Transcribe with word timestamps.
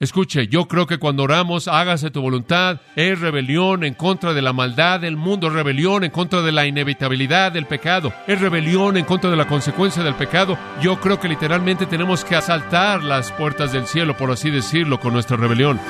Escuche, 0.00 0.46
yo 0.46 0.68
creo 0.68 0.86
que 0.86 0.98
cuando 0.98 1.24
oramos, 1.24 1.66
hágase 1.66 2.12
tu 2.12 2.22
voluntad, 2.22 2.80
es 2.94 3.18
rebelión 3.18 3.82
en 3.82 3.94
contra 3.94 4.32
de 4.32 4.42
la 4.42 4.52
maldad 4.52 5.00
del 5.00 5.16
mundo, 5.16 5.50
rebelión 5.50 6.04
en 6.04 6.12
contra 6.12 6.40
de 6.40 6.52
la 6.52 6.66
inevitabilidad 6.66 7.50
del 7.50 7.66
pecado, 7.66 8.12
es 8.28 8.40
rebelión 8.40 8.96
en 8.96 9.04
contra 9.04 9.28
de 9.28 9.36
la 9.36 9.48
consecuencia 9.48 10.04
del 10.04 10.14
pecado. 10.14 10.56
Yo 10.80 11.00
creo 11.00 11.18
que 11.18 11.28
literalmente 11.28 11.84
tenemos 11.84 12.24
que 12.24 12.36
asaltar 12.36 13.02
las 13.02 13.32
puertas 13.32 13.72
del 13.72 13.88
cielo, 13.88 14.16
por 14.16 14.30
así 14.30 14.50
decirlo, 14.50 15.00
con 15.00 15.14
nuestra 15.14 15.36
rebelión. 15.36 15.80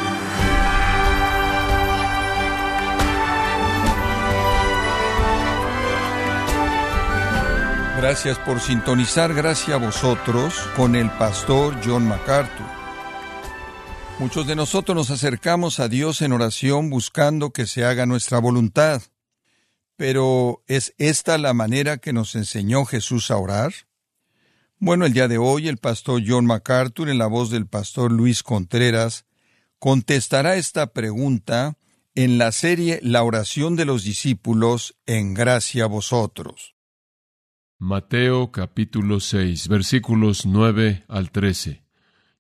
Gracias 7.99 8.39
por 8.39 8.61
sintonizar, 8.61 9.35
gracias 9.35 9.77
a 9.77 9.85
vosotros, 9.85 10.55
con 10.77 10.97
el 10.97 11.11
pastor 11.11 11.75
John 11.85 12.09
MacArthur. 12.09 12.78
Muchos 14.21 14.49
de 14.49 14.57
nosotros 14.57 14.97
nos 14.97 15.11
acercamos 15.11 15.79
a 15.79 15.89
Dios 15.89 16.23
en 16.23 16.33
oración 16.33 16.91
buscando 16.91 17.53
que 17.53 17.69
se 17.69 17.85
haga 17.85 18.05
nuestra 18.05 18.41
voluntad. 18.41 19.01
Pero 19.97 20.65
¿es 20.67 20.93
esta 20.99 21.39
la 21.39 21.55
manera 21.55 21.99
que 21.99 22.13
nos 22.13 22.35
enseñó 22.35 22.85
Jesús 22.85 23.31
a 23.31 23.37
orar? 23.37 23.73
Bueno, 24.81 25.07
el 25.07 25.13
día 25.13 25.29
de 25.29 25.39
hoy 25.39 25.69
el 25.69 25.77
pastor 25.77 26.23
John 26.27 26.47
MacArthur, 26.47 27.09
en 27.09 27.19
la 27.19 27.29
voz 27.29 27.51
del 27.51 27.69
pastor 27.69 28.11
Luis 28.11 28.43
Contreras, 28.43 29.25
contestará 29.79 30.57
esta 30.57 30.93
pregunta 30.93 31.79
en 32.17 32.39
la 32.39 32.51
serie 32.51 32.99
La 33.05 33.23
oración 33.23 33.77
de 33.77 33.85
los 33.85 34.03
discípulos 34.03 34.97
en 35.07 35.33
gracia 35.33 35.85
a 35.85 35.87
vosotros. 35.87 36.75
Mateo 37.79 38.51
capítulo 38.51 39.21
6, 39.21 39.69
versículos 39.69 40.45
9 40.45 41.05
al 41.07 41.31
13. 41.31 41.88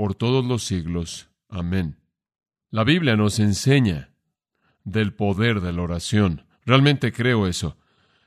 por 0.00 0.14
todos 0.14 0.42
los 0.42 0.64
siglos. 0.64 1.28
Amén. 1.50 1.98
La 2.70 2.84
Biblia 2.84 3.16
nos 3.16 3.38
enseña 3.38 4.14
del 4.82 5.12
poder 5.12 5.60
de 5.60 5.74
la 5.74 5.82
oración. 5.82 6.46
Realmente 6.64 7.12
creo 7.12 7.46
eso. 7.46 7.76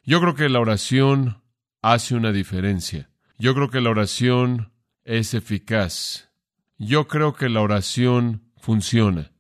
Yo 0.03 0.21
creo 0.21 0.35
que 0.35 0.49
la 0.49 0.59
oración 0.59 1.41
hace 1.81 2.13
una 2.13 2.31
diferencia. 2.31 3.09
Yo 3.39 3.55
creo 3.55 3.71
que 3.71 3.81
la 3.81 3.89
oración 3.89 4.71
es 5.03 5.33
eficaz. 5.33 6.29
Yo 6.77 7.07
creo 7.07 7.33
que 7.33 7.49
la 7.49 7.61
oración 7.61 8.43
funciona. 8.55 9.31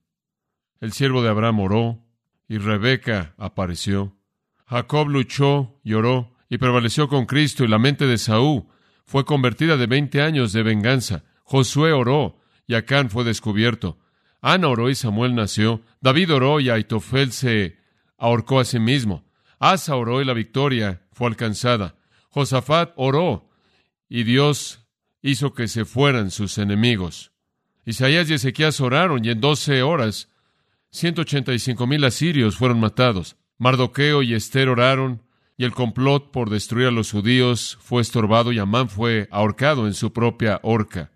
El 0.81 0.91
siervo 0.91 1.21
de 1.21 1.29
Abraham 1.29 1.59
oró 1.59 2.03
y 2.47 2.57
Rebeca 2.57 3.35
apareció. 3.37 4.17
Jacob 4.65 5.07
luchó 5.07 5.79
y 5.83 5.93
oró 5.93 6.35
y 6.49 6.57
prevaleció 6.57 7.07
con 7.09 7.27
Cristo 7.27 7.63
y 7.63 7.67
la 7.67 7.77
mente 7.77 8.07
de 8.07 8.17
Saúl 8.17 8.65
fue 9.05 9.23
convertida 9.23 9.77
de 9.77 9.85
veinte 9.85 10.23
años 10.23 10.51
de 10.51 10.63
venganza. 10.63 11.25
Josué 11.43 11.91
oró 11.91 12.39
y 12.67 12.75
Acán 12.75 13.09
fue 13.09 13.23
descubierto. 13.23 13.99
Ana 14.41 14.67
oró 14.67 14.89
y 14.89 14.95
Samuel 14.95 15.35
nació. 15.35 15.81
David 16.01 16.33
oró 16.33 16.59
y 16.59 16.69
Aitofel 16.69 17.31
se 17.31 17.77
ahorcó 18.17 18.59
a 18.59 18.65
sí 18.65 18.79
mismo. 18.79 19.23
Asa 19.59 19.95
oró 19.95 20.21
y 20.21 20.25
la 20.25 20.33
victoria 20.33 21.01
fue 21.13 21.27
alcanzada. 21.27 21.95
Josafat 22.29 22.91
oró 22.95 23.49
y 24.09 24.23
Dios 24.23 24.85
hizo 25.21 25.53
que 25.53 25.67
se 25.67 25.85
fueran 25.85 26.31
sus 26.31 26.57
enemigos. 26.57 27.31
Isaías 27.85 28.29
y 28.29 28.33
Ezequías 28.33 28.81
oraron 28.81 29.23
y 29.23 29.29
en 29.29 29.39
doce 29.39 29.81
horas 29.81 30.29
ciento 30.89 31.21
ochenta 31.21 31.53
y 31.53 31.59
cinco 31.59 31.87
mil 31.87 32.03
asirios 32.03 32.57
fueron 32.57 32.79
matados. 32.79 33.37
Mardoqueo 33.57 34.23
y 34.23 34.33
Esther 34.33 34.67
oraron 34.67 35.21
y 35.57 35.63
el 35.63 35.71
complot 35.71 36.31
por 36.31 36.49
destruir 36.49 36.87
a 36.87 36.91
los 36.91 37.11
judíos 37.11 37.77
fue 37.81 38.01
estorbado 38.01 38.51
y 38.51 38.59
Amán 38.59 38.89
fue 38.89 39.27
ahorcado 39.31 39.87
en 39.87 39.93
su 39.93 40.11
propia 40.11 40.59
horca. 40.63 41.12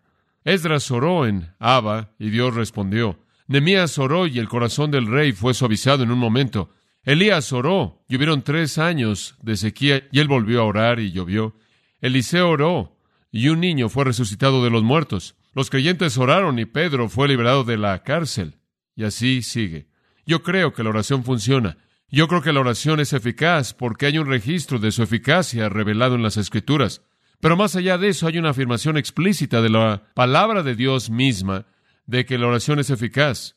Esdras 0.48 0.90
oró 0.92 1.28
en 1.28 1.54
Abba 1.60 2.14
y 2.18 2.30
Dios 2.30 2.56
respondió. 2.56 3.20
Nemías 3.48 4.00
oró 4.00 4.28
y 4.28 4.40
el 4.40 4.48
corazón 4.48 4.92
del 4.92 5.06
rey 5.06 5.34
fue 5.34 5.54
suavizado 5.54 6.04
en 6.04 6.12
un 6.12 6.20
momento. 6.20 6.70
Elías 7.04 7.52
oró 7.52 8.02
y 8.08 8.16
hubieron 8.16 8.44
tres 8.44 8.78
años 8.78 9.36
de 9.42 9.58
sequía 9.58 10.08
y 10.10 10.22
él 10.22 10.30
volvió 10.30 10.62
a 10.62 10.64
orar 10.64 11.02
y 11.02 11.12
llovió. 11.12 11.58
Eliseo 12.00 12.50
oró 12.50 12.98
y 13.30 13.50
un 13.50 13.60
niño 13.60 13.90
fue 13.90 14.06
resucitado 14.06 14.64
de 14.64 14.70
los 14.70 14.84
muertos. 14.84 15.36
Los 15.54 15.70
creyentes 15.70 16.18
oraron 16.18 16.60
y 16.60 16.66
Pedro 16.66 17.10
fue 17.10 17.28
liberado 17.28 17.66
de 17.66 17.76
la 17.76 18.02
cárcel. 18.04 18.56
Y 18.96 19.04
así 19.04 19.42
sigue. 19.42 19.90
Yo 20.26 20.44
creo 20.44 20.72
que 20.72 20.82
la 20.82 20.92
oración 20.92 21.26
funciona. 21.26 21.78
Yo 22.10 22.30
creo 22.30 22.42
que 22.42 22.54
la 22.54 22.62
oración 22.62 23.02
es 23.02 23.12
eficaz 23.12 23.74
porque 23.74 24.06
hay 24.06 24.18
un 24.18 24.28
registro 24.28 24.80
de 24.80 24.94
su 24.94 25.04
eficacia 25.04 25.68
revelado 25.68 26.16
en 26.16 26.24
las 26.24 26.38
Escrituras. 26.38 27.02
Pero 27.40 27.56
más 27.56 27.76
allá 27.76 27.98
de 27.98 28.10
eso 28.10 28.28
hay 28.28 28.38
una 28.38 28.50
afirmación 28.50 28.98
explícita 28.98 29.62
de 29.62 29.70
la 29.70 30.04
palabra 30.14 30.64
de 30.64 30.76
Dios 30.76 31.10
misma 31.10 31.66
de 32.06 32.26
que 32.26 32.38
la 32.38 32.48
oración 32.48 32.80
es 32.80 32.90
eficaz. 32.90 33.56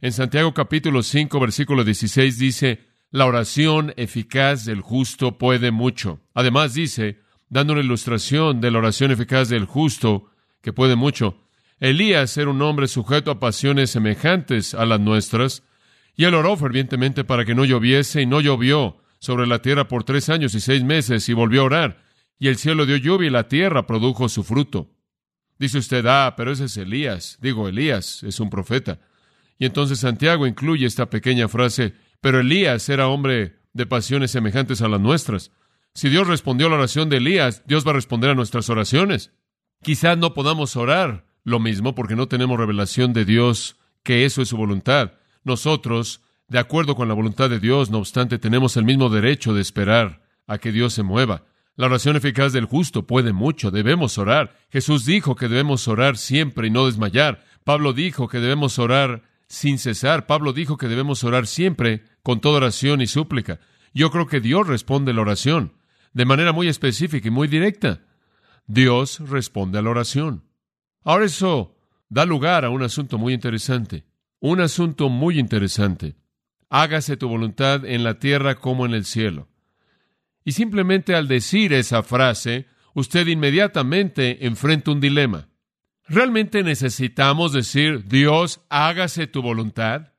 En 0.00 0.12
Santiago 0.12 0.52
capítulo 0.54 1.02
5 1.02 1.38
versículo 1.38 1.84
16 1.84 2.38
dice, 2.38 2.88
la 3.10 3.26
oración 3.26 3.92
eficaz 3.96 4.64
del 4.64 4.80
justo 4.80 5.36
puede 5.36 5.70
mucho. 5.70 6.20
Además 6.32 6.74
dice, 6.74 7.20
dando 7.48 7.72
una 7.72 7.82
ilustración 7.82 8.60
de 8.60 8.70
la 8.70 8.78
oración 8.78 9.10
eficaz 9.10 9.48
del 9.48 9.64
justo 9.64 10.30
que 10.62 10.72
puede 10.72 10.96
mucho, 10.96 11.36
Elías 11.80 12.36
era 12.36 12.50
un 12.50 12.60
hombre 12.62 12.88
sujeto 12.88 13.30
a 13.30 13.40
pasiones 13.40 13.90
semejantes 13.90 14.74
a 14.74 14.84
las 14.84 15.00
nuestras, 15.00 15.62
y 16.14 16.24
él 16.24 16.34
oró 16.34 16.56
fervientemente 16.56 17.24
para 17.24 17.44
que 17.44 17.54
no 17.54 17.64
lloviese, 17.64 18.20
y 18.22 18.26
no 18.26 18.40
llovió 18.40 18.98
sobre 19.18 19.46
la 19.46 19.60
tierra 19.60 19.88
por 19.88 20.04
tres 20.04 20.28
años 20.28 20.54
y 20.54 20.60
seis 20.60 20.84
meses, 20.84 21.28
y 21.28 21.32
volvió 21.32 21.62
a 21.62 21.64
orar. 21.64 22.09
Y 22.40 22.48
el 22.48 22.56
cielo 22.56 22.86
dio 22.86 22.96
lluvia 22.96 23.28
y 23.28 23.30
la 23.30 23.48
tierra 23.48 23.86
produjo 23.86 24.28
su 24.30 24.42
fruto. 24.42 24.90
Dice 25.58 25.76
usted, 25.76 26.06
ah, 26.06 26.34
pero 26.38 26.50
ese 26.50 26.64
es 26.64 26.76
Elías. 26.78 27.38
Digo, 27.42 27.68
Elías 27.68 28.22
es 28.22 28.40
un 28.40 28.48
profeta. 28.48 28.98
Y 29.58 29.66
entonces 29.66 30.00
Santiago 30.00 30.46
incluye 30.46 30.86
esta 30.86 31.10
pequeña 31.10 31.48
frase, 31.48 31.94
pero 32.22 32.40
Elías 32.40 32.88
era 32.88 33.08
hombre 33.08 33.60
de 33.74 33.84
pasiones 33.84 34.30
semejantes 34.30 34.80
a 34.80 34.88
las 34.88 35.00
nuestras. 35.02 35.52
Si 35.92 36.08
Dios 36.08 36.26
respondió 36.26 36.66
a 36.66 36.70
la 36.70 36.76
oración 36.76 37.10
de 37.10 37.18
Elías, 37.18 37.62
Dios 37.66 37.86
va 37.86 37.90
a 37.90 37.94
responder 37.94 38.30
a 38.30 38.34
nuestras 38.34 38.70
oraciones. 38.70 39.32
Quizás 39.82 40.16
no 40.16 40.32
podamos 40.32 40.76
orar 40.76 41.26
lo 41.44 41.60
mismo 41.60 41.94
porque 41.94 42.16
no 42.16 42.26
tenemos 42.26 42.58
revelación 42.58 43.12
de 43.12 43.26
Dios 43.26 43.76
que 44.02 44.24
eso 44.24 44.40
es 44.40 44.48
su 44.48 44.56
voluntad. 44.56 45.12
Nosotros, 45.44 46.22
de 46.48 46.58
acuerdo 46.58 46.96
con 46.96 47.06
la 47.06 47.14
voluntad 47.14 47.50
de 47.50 47.60
Dios, 47.60 47.90
no 47.90 47.98
obstante, 47.98 48.38
tenemos 48.38 48.78
el 48.78 48.84
mismo 48.84 49.10
derecho 49.10 49.52
de 49.52 49.60
esperar 49.60 50.22
a 50.46 50.56
que 50.56 50.72
Dios 50.72 50.94
se 50.94 51.02
mueva. 51.02 51.44
La 51.80 51.86
oración 51.86 52.16
eficaz 52.16 52.52
del 52.52 52.66
justo 52.66 53.06
puede 53.06 53.32
mucho, 53.32 53.70
debemos 53.70 54.18
orar. 54.18 54.54
Jesús 54.70 55.06
dijo 55.06 55.34
que 55.34 55.48
debemos 55.48 55.88
orar 55.88 56.16
siempre 56.16 56.68
y 56.68 56.70
no 56.70 56.84
desmayar. 56.84 57.42
Pablo 57.64 57.92
dijo 57.92 58.28
que 58.28 58.38
debemos 58.38 58.78
orar 58.78 59.22
sin 59.48 59.78
cesar. 59.78 60.26
Pablo 60.26 60.52
dijo 60.52 60.76
que 60.76 60.88
debemos 60.88 61.24
orar 61.24 61.46
siempre 61.46 62.04
con 62.22 62.40
toda 62.40 62.58
oración 62.58 63.00
y 63.00 63.06
súplica. 63.06 63.60
Yo 63.94 64.10
creo 64.10 64.26
que 64.26 64.40
Dios 64.40 64.66
responde 64.68 65.12
a 65.12 65.14
la 65.14 65.22
oración 65.22 65.72
de 66.12 66.26
manera 66.26 66.52
muy 66.52 66.68
específica 66.68 67.26
y 67.28 67.30
muy 67.30 67.48
directa. 67.48 68.02
Dios 68.66 69.18
responde 69.28 69.78
a 69.78 69.82
la 69.82 69.90
oración. 69.90 70.44
Ahora 71.02 71.24
eso 71.24 71.76
da 72.08 72.26
lugar 72.26 72.64
a 72.64 72.70
un 72.70 72.82
asunto 72.82 73.16
muy 73.16 73.32
interesante 73.32 74.04
un 74.40 74.60
asunto 74.60 75.08
muy 75.10 75.38
interesante. 75.38 76.16
Hágase 76.70 77.16
tu 77.16 77.28
voluntad 77.28 77.84
en 77.84 78.04
la 78.04 78.18
tierra 78.18 78.54
como 78.56 78.86
en 78.86 78.94
el 78.94 79.04
cielo. 79.04 79.48
Y 80.50 80.52
simplemente 80.52 81.14
al 81.14 81.28
decir 81.28 81.72
esa 81.72 82.02
frase, 82.02 82.66
usted 82.92 83.28
inmediatamente 83.28 84.44
enfrenta 84.48 84.90
un 84.90 84.98
dilema. 84.98 85.46
¿Realmente 86.08 86.64
necesitamos 86.64 87.52
decir, 87.52 88.08
Dios, 88.08 88.60
hágase 88.68 89.28
tu 89.28 89.42
voluntad? 89.42 90.12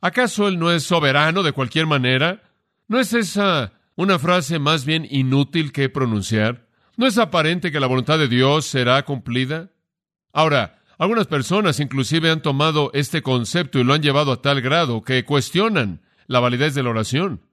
¿Acaso 0.00 0.48
Él 0.48 0.58
no 0.58 0.72
es 0.72 0.82
soberano 0.82 1.44
de 1.44 1.52
cualquier 1.52 1.86
manera? 1.86 2.42
¿No 2.88 2.98
es 2.98 3.12
esa 3.12 3.74
una 3.94 4.18
frase 4.18 4.58
más 4.58 4.84
bien 4.84 5.06
inútil 5.08 5.70
que 5.70 5.88
pronunciar? 5.88 6.66
¿No 6.96 7.06
es 7.06 7.16
aparente 7.16 7.70
que 7.70 7.78
la 7.78 7.86
voluntad 7.86 8.18
de 8.18 8.26
Dios 8.26 8.66
será 8.66 9.00
cumplida? 9.04 9.70
Ahora, 10.32 10.82
algunas 10.98 11.28
personas 11.28 11.78
inclusive 11.78 12.28
han 12.28 12.42
tomado 12.42 12.90
este 12.92 13.22
concepto 13.22 13.78
y 13.78 13.84
lo 13.84 13.94
han 13.94 14.02
llevado 14.02 14.32
a 14.32 14.42
tal 14.42 14.60
grado 14.62 15.04
que 15.04 15.24
cuestionan 15.24 16.02
la 16.26 16.40
validez 16.40 16.74
de 16.74 16.82
la 16.82 16.90
oración. 16.90 17.45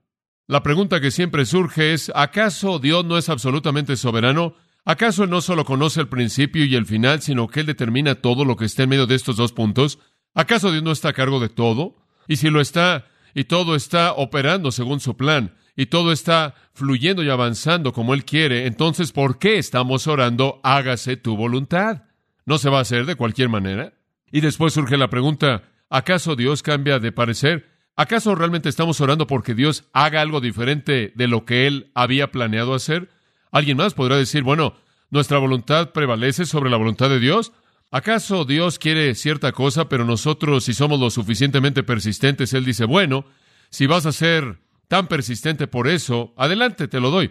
La 0.46 0.62
pregunta 0.62 1.00
que 1.00 1.10
siempre 1.10 1.46
surge 1.46 1.94
es, 1.94 2.12
¿acaso 2.14 2.78
Dios 2.78 3.04
no 3.06 3.16
es 3.16 3.30
absolutamente 3.30 3.96
soberano? 3.96 4.54
¿Acaso 4.84 5.24
Él 5.24 5.30
no 5.30 5.40
solo 5.40 5.64
conoce 5.64 6.02
el 6.02 6.08
principio 6.08 6.66
y 6.66 6.74
el 6.74 6.84
final, 6.84 7.22
sino 7.22 7.48
que 7.48 7.60
Él 7.60 7.66
determina 7.66 8.16
todo 8.16 8.44
lo 8.44 8.54
que 8.56 8.66
está 8.66 8.82
en 8.82 8.90
medio 8.90 9.06
de 9.06 9.14
estos 9.14 9.36
dos 9.36 9.52
puntos? 9.52 9.98
¿Acaso 10.34 10.70
Dios 10.70 10.82
no 10.82 10.92
está 10.92 11.08
a 11.08 11.12
cargo 11.14 11.40
de 11.40 11.48
todo? 11.48 11.96
Y 12.28 12.36
si 12.36 12.50
lo 12.50 12.60
está, 12.60 13.06
y 13.32 13.44
todo 13.44 13.74
está 13.74 14.12
operando 14.12 14.70
según 14.70 15.00
su 15.00 15.16
plan, 15.16 15.54
y 15.76 15.86
todo 15.86 16.12
está 16.12 16.54
fluyendo 16.74 17.22
y 17.22 17.30
avanzando 17.30 17.94
como 17.94 18.12
Él 18.12 18.26
quiere, 18.26 18.66
entonces 18.66 19.12
¿por 19.12 19.38
qué 19.38 19.56
estamos 19.56 20.06
orando 20.06 20.60
hágase 20.62 21.16
tu 21.16 21.38
voluntad? 21.38 22.02
¿No 22.44 22.58
se 22.58 22.68
va 22.68 22.78
a 22.78 22.82
hacer 22.82 23.06
de 23.06 23.16
cualquier 23.16 23.48
manera? 23.48 23.94
Y 24.30 24.42
después 24.42 24.74
surge 24.74 24.98
la 24.98 25.08
pregunta, 25.08 25.62
¿acaso 25.88 26.36
Dios 26.36 26.62
cambia 26.62 26.98
de 26.98 27.12
parecer? 27.12 27.73
¿Acaso 27.96 28.34
realmente 28.34 28.68
estamos 28.68 29.00
orando 29.00 29.26
porque 29.26 29.54
Dios 29.54 29.84
haga 29.92 30.20
algo 30.20 30.40
diferente 30.40 31.12
de 31.14 31.28
lo 31.28 31.44
que 31.44 31.66
Él 31.66 31.90
había 31.94 32.32
planeado 32.32 32.74
hacer? 32.74 33.08
Alguien 33.52 33.76
más 33.76 33.94
podrá 33.94 34.16
decir, 34.16 34.42
bueno, 34.42 34.74
¿nuestra 35.10 35.38
voluntad 35.38 35.92
prevalece 35.92 36.44
sobre 36.44 36.70
la 36.70 36.76
voluntad 36.76 37.08
de 37.08 37.20
Dios? 37.20 37.52
¿Acaso 37.92 38.44
Dios 38.44 38.80
quiere 38.80 39.14
cierta 39.14 39.52
cosa, 39.52 39.88
pero 39.88 40.04
nosotros, 40.04 40.64
si 40.64 40.74
somos 40.74 40.98
lo 40.98 41.10
suficientemente 41.10 41.84
persistentes, 41.84 42.52
Él 42.52 42.64
dice, 42.64 42.84
bueno, 42.84 43.26
si 43.70 43.86
vas 43.86 44.06
a 44.06 44.12
ser 44.12 44.58
tan 44.88 45.06
persistente 45.06 45.68
por 45.68 45.86
eso, 45.86 46.34
adelante, 46.36 46.88
te 46.88 46.98
lo 46.98 47.10
doy. 47.10 47.30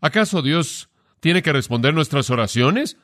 ¿Acaso 0.00 0.42
Dios 0.42 0.90
tiene 1.18 1.42
que 1.42 1.52
responder 1.52 1.92
nuestras 1.92 2.30
oraciones? 2.30 2.96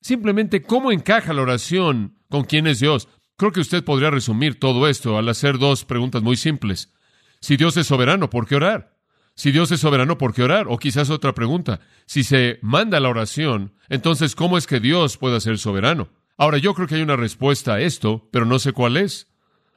Simplemente, 0.00 0.62
¿cómo 0.62 0.92
encaja 0.92 1.32
la 1.32 1.42
oración 1.42 2.14
con 2.28 2.44
quién 2.44 2.68
es 2.68 2.78
Dios? 2.78 3.08
Creo 3.42 3.50
que 3.50 3.58
usted 3.58 3.82
podría 3.82 4.08
resumir 4.08 4.60
todo 4.60 4.86
esto 4.86 5.18
al 5.18 5.28
hacer 5.28 5.58
dos 5.58 5.84
preguntas 5.84 6.22
muy 6.22 6.36
simples. 6.36 6.92
Si 7.40 7.56
Dios 7.56 7.76
es 7.76 7.88
soberano, 7.88 8.30
¿por 8.30 8.46
qué 8.46 8.54
orar? 8.54 8.94
Si 9.34 9.50
Dios 9.50 9.72
es 9.72 9.80
soberano, 9.80 10.16
¿por 10.16 10.32
qué 10.32 10.44
orar? 10.44 10.66
O 10.68 10.78
quizás 10.78 11.10
otra 11.10 11.34
pregunta. 11.34 11.80
Si 12.06 12.22
se 12.22 12.60
manda 12.62 13.00
la 13.00 13.08
oración, 13.08 13.74
entonces, 13.88 14.36
¿cómo 14.36 14.58
es 14.58 14.68
que 14.68 14.78
Dios 14.78 15.16
pueda 15.16 15.40
ser 15.40 15.58
soberano? 15.58 16.10
Ahora, 16.36 16.58
yo 16.58 16.72
creo 16.72 16.86
que 16.86 16.94
hay 16.94 17.02
una 17.02 17.16
respuesta 17.16 17.74
a 17.74 17.80
esto, 17.80 18.28
pero 18.30 18.46
no 18.46 18.60
sé 18.60 18.70
cuál 18.70 18.96
es. 18.96 19.26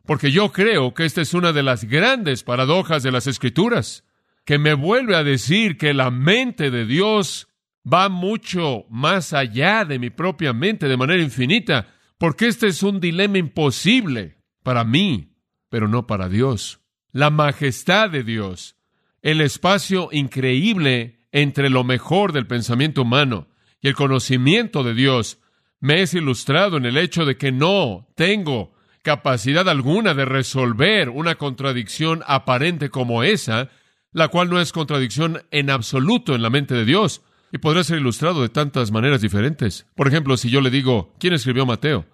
Porque 0.06 0.32
yo 0.32 0.52
creo 0.52 0.94
que 0.94 1.06
esta 1.06 1.22
es 1.22 1.34
una 1.34 1.52
de 1.52 1.64
las 1.64 1.86
grandes 1.86 2.44
paradojas 2.44 3.02
de 3.02 3.12
las 3.12 3.26
Escrituras, 3.26 4.04
que 4.46 4.60
me 4.60 4.76
vuelve 4.76 5.16
a 5.16 5.24
decir 5.24 5.80
que 5.80 5.96
la 5.96 6.12
mente 6.12 6.70
de 6.70 6.86
Dios 6.86 7.48
va 7.84 8.10
mucho 8.10 8.86
más 8.92 9.34
allá 9.34 9.86
de 9.86 9.98
mi 9.98 10.12
propia 10.12 10.54
mente 10.54 10.88
de 10.88 10.98
manera 10.98 11.24
infinita, 11.24 11.95
porque 12.18 12.48
este 12.48 12.68
es 12.68 12.84
un 12.84 13.00
dilema 13.00 13.38
imposible 13.38 14.38
para 14.64 14.84
mí, 14.84 15.36
pero 15.70 15.88
no 15.88 16.08
para 16.08 16.30
Dios. 16.30 16.80
La 17.12 17.30
majestad 17.30 18.10
de 18.10 18.24
Dios, 18.24 18.76
el 19.22 19.42
espacio 19.42 20.10
increíble 20.12 21.28
entre 21.32 21.70
lo 21.70 21.84
mejor 21.84 22.32
del 22.32 22.48
pensamiento 22.48 23.02
humano 23.02 23.48
y 23.82 23.88
el 23.88 23.96
conocimiento 23.96 24.84
de 24.84 24.94
Dios, 24.94 25.40
me 25.80 26.02
es 26.02 26.14
ilustrado 26.14 26.78
en 26.78 26.86
el 26.86 26.98
hecho 26.98 27.26
de 27.26 27.38
que 27.38 27.52
no 27.52 28.08
tengo 28.16 28.74
capacidad 29.02 29.70
alguna 29.70 30.14
de 30.14 30.26
resolver 30.26 31.10
una 31.10 31.36
contradicción 31.36 32.24
aparente 32.26 32.90
como 32.90 33.24
esa, 33.24 33.70
la 34.12 34.30
cual 34.30 34.50
no 34.50 34.60
es 34.60 34.72
contradicción 34.72 35.44
en 35.52 35.70
absoluto 35.70 36.34
en 36.34 36.42
la 36.42 36.50
mente 36.50 36.74
de 36.74 36.86
Dios, 36.86 37.22
y 37.52 37.58
podrá 37.58 37.84
ser 37.84 38.00
ilustrado 38.00 38.42
de 38.42 38.50
tantas 38.50 38.92
maneras 38.92 39.22
diferentes. 39.22 39.86
Por 39.96 40.08
ejemplo, 40.08 40.38
si 40.38 40.50
yo 40.50 40.62
le 40.62 40.70
digo, 40.70 41.14
¿quién 41.20 41.34
escribió 41.34 41.66
Mateo? 41.66 42.06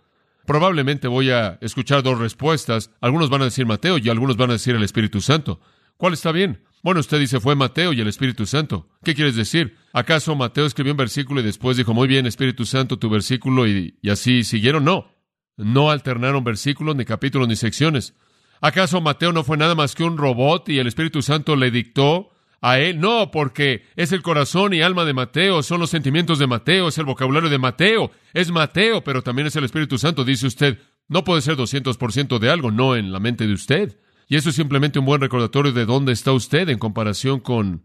Probablemente 0.45 1.07
voy 1.07 1.30
a 1.30 1.57
escuchar 1.62 2.04
dos 2.04 2.19
respuestas. 2.19 2.92
Algunos 3.00 3.30
van 3.30 3.42
a 3.42 3.45
decir 3.45 3.66
Mateo 3.66 3.98
y 3.98 4.10
algunos 4.10 4.38
van 4.38 4.50
a 4.50 4.54
decir 4.54 4.75
el 4.75 4.83
Espíritu 4.83 5.22
Santo. 5.22 5.60
¿Cuál 5.98 6.13
está 6.13 6.31
bien? 6.31 6.63
Bueno, 6.83 7.00
usted 7.00 7.19
dice 7.19 7.39
fue 7.39 7.56
Mateo 7.56 7.94
y 7.94 8.01
el 8.01 8.07
Espíritu 8.07 8.45
Santo. 8.45 8.89
¿Qué 9.04 9.13
quieres 9.13 9.36
decir? 9.36 9.78
¿Acaso 9.94 10.36
Mateo 10.36 10.66
escribió 10.66 10.94
un 10.94 10.98
versículo 10.98 11.42
y 11.42 11.44
después 11.44 11.77
dijo, 11.77 11.94
muy 11.94 12.07
bien, 12.07 12.25
Espíritu 12.25 12.66
Santo, 12.66 12.98
tu 12.98 13.10
versículo 13.10 13.68
y, 13.68 13.98
y 14.01 14.10
así 14.10 14.44
siguieron? 14.44 14.84
No. 14.84 15.12
No 15.57 15.92
alternaron 15.92 16.44
versículos, 16.44 16.95
ni 16.95 17.06
capítulos, 17.06 17.48
ni 17.48 17.56
secciones. 17.56 18.16
¿Acaso 18.62 19.00
Mateo 19.01 19.31
no 19.31 19.44
fue 19.44 19.57
nada 19.57 19.75
más 19.75 19.95
que 19.95 20.04
un 20.04 20.18
robot 20.18 20.69
y 20.69 20.80
el 20.80 20.88
Espíritu 20.88 21.22
Santo 21.22 21.56
le 21.56 21.72
dictó 21.72 22.31
a 22.62 22.80
él? 22.80 23.00
No, 23.00 23.31
porque 23.31 23.84
es 23.96 24.12
el 24.12 24.22
corazón 24.22 24.74
y 24.74 24.81
alma 24.81 25.04
de 25.04 25.13
Mateo, 25.13 25.63
son 25.63 25.80
los 25.80 25.90
sentimientos 25.90 26.40
de 26.40 26.48
Mateo, 26.48 26.88
es 26.88 26.98
el 26.98 27.06
vocabulario 27.06 27.50
de 27.50 27.58
Mateo, 27.58 28.12
es 28.34 28.52
Mateo, 28.52 29.04
pero 29.04 29.22
también 29.22 29.48
es 29.48 29.56
el 29.56 29.63
Espíritu 29.63 29.98
Santo, 29.98 30.24
dice 30.24 30.48
usted. 30.48 30.80
No 31.08 31.24
puede 31.24 31.42
ser 31.42 31.58
200% 31.58 32.40
de 32.40 32.50
algo, 32.50 32.72
no 32.72 32.96
en 32.96 33.12
la 33.12 33.19
mente 33.19 33.46
de 33.46 33.54
usted. 33.54 33.98
Y 34.28 34.38
eso 34.38 34.50
es 34.50 34.56
simplemente 34.56 35.00
un 35.00 35.06
buen 35.06 35.19
recordatorio 35.19 35.74
de 35.74 35.86
dónde 35.86 36.13
está 36.13 36.31
usted 36.31 36.69
en 36.69 36.80
comparación 36.80 37.42
con 37.42 37.84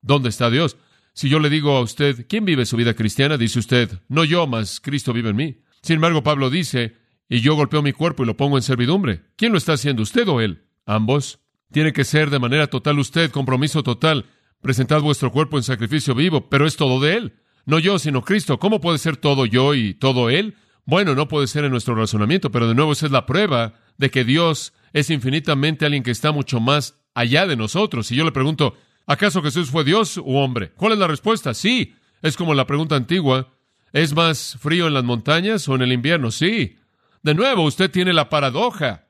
dónde 0.00 0.28
está 0.28 0.48
Dios. 0.48 0.76
Si 1.12 1.28
yo 1.28 1.40
le 1.40 1.50
digo 1.50 1.76
a 1.76 1.80
usted, 1.80 2.26
¿quién 2.28 2.44
vive 2.44 2.66
su 2.66 2.76
vida 2.76 2.94
cristiana? 2.94 3.36
Dice 3.36 3.58
usted, 3.58 4.00
no 4.08 4.22
yo, 4.22 4.46
mas 4.46 4.80
Cristo 4.80 5.12
vive 5.12 5.30
en 5.30 5.36
mí. 5.36 5.62
Sin 5.82 5.96
embargo, 5.96 6.22
Pablo 6.22 6.50
dice, 6.50 6.94
y 7.28 7.40
yo 7.40 7.56
golpeo 7.56 7.82
mi 7.82 7.92
cuerpo 7.92 8.22
y 8.22 8.26
lo 8.26 8.36
pongo 8.36 8.56
en 8.56 8.62
servidumbre. 8.62 9.22
¿Quién 9.36 9.50
lo 9.50 9.58
está 9.58 9.72
haciendo, 9.72 10.02
usted 10.02 10.28
o 10.28 10.40
él? 10.40 10.62
Ambos. 10.86 11.40
Tiene 11.70 11.92
que 11.92 12.04
ser 12.04 12.30
de 12.30 12.38
manera 12.38 12.66
total 12.66 12.98
usted, 12.98 13.30
compromiso 13.30 13.82
total. 13.82 14.26
Presentad 14.62 15.00
vuestro 15.00 15.30
cuerpo 15.30 15.56
en 15.56 15.62
sacrificio 15.62 16.14
vivo, 16.14 16.48
pero 16.48 16.66
es 16.66 16.76
todo 16.76 17.00
de 17.00 17.16
él. 17.16 17.34
No 17.66 17.78
yo, 17.78 17.98
sino 17.98 18.22
Cristo. 18.22 18.58
¿Cómo 18.58 18.80
puede 18.80 18.98
ser 18.98 19.16
todo 19.16 19.44
yo 19.44 19.74
y 19.74 19.94
todo 19.94 20.30
él? 20.30 20.56
Bueno, 20.86 21.14
no 21.14 21.28
puede 21.28 21.46
ser 21.46 21.64
en 21.64 21.70
nuestro 21.70 21.94
razonamiento, 21.94 22.50
pero 22.50 22.66
de 22.66 22.74
nuevo 22.74 22.92
esa 22.92 23.06
es 23.06 23.12
la 23.12 23.26
prueba 23.26 23.74
de 23.98 24.10
que 24.10 24.24
Dios 24.24 24.72
es 24.94 25.10
infinitamente 25.10 25.84
alguien 25.84 26.02
que 26.02 26.10
está 26.10 26.32
mucho 26.32 26.60
más 26.60 26.98
allá 27.14 27.46
de 27.46 27.56
nosotros. 27.56 28.10
Y 28.10 28.16
yo 28.16 28.24
le 28.24 28.32
pregunto, 28.32 28.74
¿acaso 29.06 29.42
Jesús 29.42 29.70
fue 29.70 29.84
Dios 29.84 30.16
u 30.16 30.36
hombre? 30.36 30.72
¿Cuál 30.72 30.92
es 30.92 30.98
la 30.98 31.06
respuesta? 31.06 31.52
Sí. 31.52 31.94
Es 32.22 32.36
como 32.36 32.54
la 32.54 32.66
pregunta 32.66 32.96
antigua. 32.96 33.52
¿Es 33.92 34.14
más 34.14 34.56
frío 34.60 34.86
en 34.86 34.94
las 34.94 35.04
montañas 35.04 35.68
o 35.68 35.74
en 35.74 35.82
el 35.82 35.92
invierno? 35.92 36.30
Sí. 36.30 36.76
De 37.22 37.34
nuevo, 37.34 37.64
usted 37.64 37.90
tiene 37.90 38.12
la 38.12 38.28
paradoja. 38.28 39.07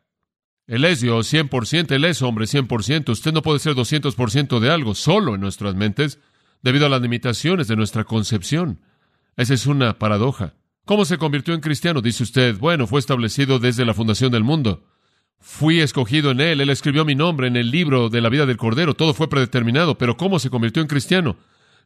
Él 0.68 0.84
es 0.84 1.00
Dios 1.00 1.32
100%, 1.32 1.92
Él 1.92 2.04
es 2.04 2.20
hombre 2.20 2.44
100%. 2.44 3.08
Usted 3.08 3.32
no 3.32 3.42
puede 3.42 3.58
ser 3.58 3.74
200% 3.74 4.60
de 4.60 4.70
algo 4.70 4.94
solo 4.94 5.34
en 5.34 5.40
nuestras 5.40 5.74
mentes 5.74 6.20
debido 6.62 6.86
a 6.86 6.88
las 6.90 7.00
limitaciones 7.00 7.68
de 7.68 7.76
nuestra 7.76 8.04
concepción. 8.04 8.78
Esa 9.36 9.54
es 9.54 9.66
una 9.66 9.98
paradoja. 9.98 10.54
¿Cómo 10.84 11.06
se 11.06 11.16
convirtió 11.16 11.54
en 11.54 11.60
cristiano? 11.60 12.02
Dice 12.02 12.22
usted, 12.22 12.58
bueno, 12.58 12.86
fue 12.86 13.00
establecido 13.00 13.58
desde 13.58 13.86
la 13.86 13.94
fundación 13.94 14.30
del 14.30 14.44
mundo. 14.44 14.84
Fui 15.40 15.80
escogido 15.80 16.32
en 16.32 16.40
Él, 16.40 16.60
Él 16.60 16.68
escribió 16.68 17.04
mi 17.06 17.14
nombre 17.14 17.46
en 17.46 17.56
el 17.56 17.70
libro 17.70 18.10
de 18.10 18.20
la 18.20 18.28
vida 18.28 18.44
del 18.44 18.56
Cordero, 18.56 18.94
todo 18.94 19.14
fue 19.14 19.30
predeterminado, 19.30 19.96
pero 19.96 20.16
¿cómo 20.16 20.38
se 20.38 20.50
convirtió 20.50 20.82
en 20.82 20.88
cristiano? 20.88 21.36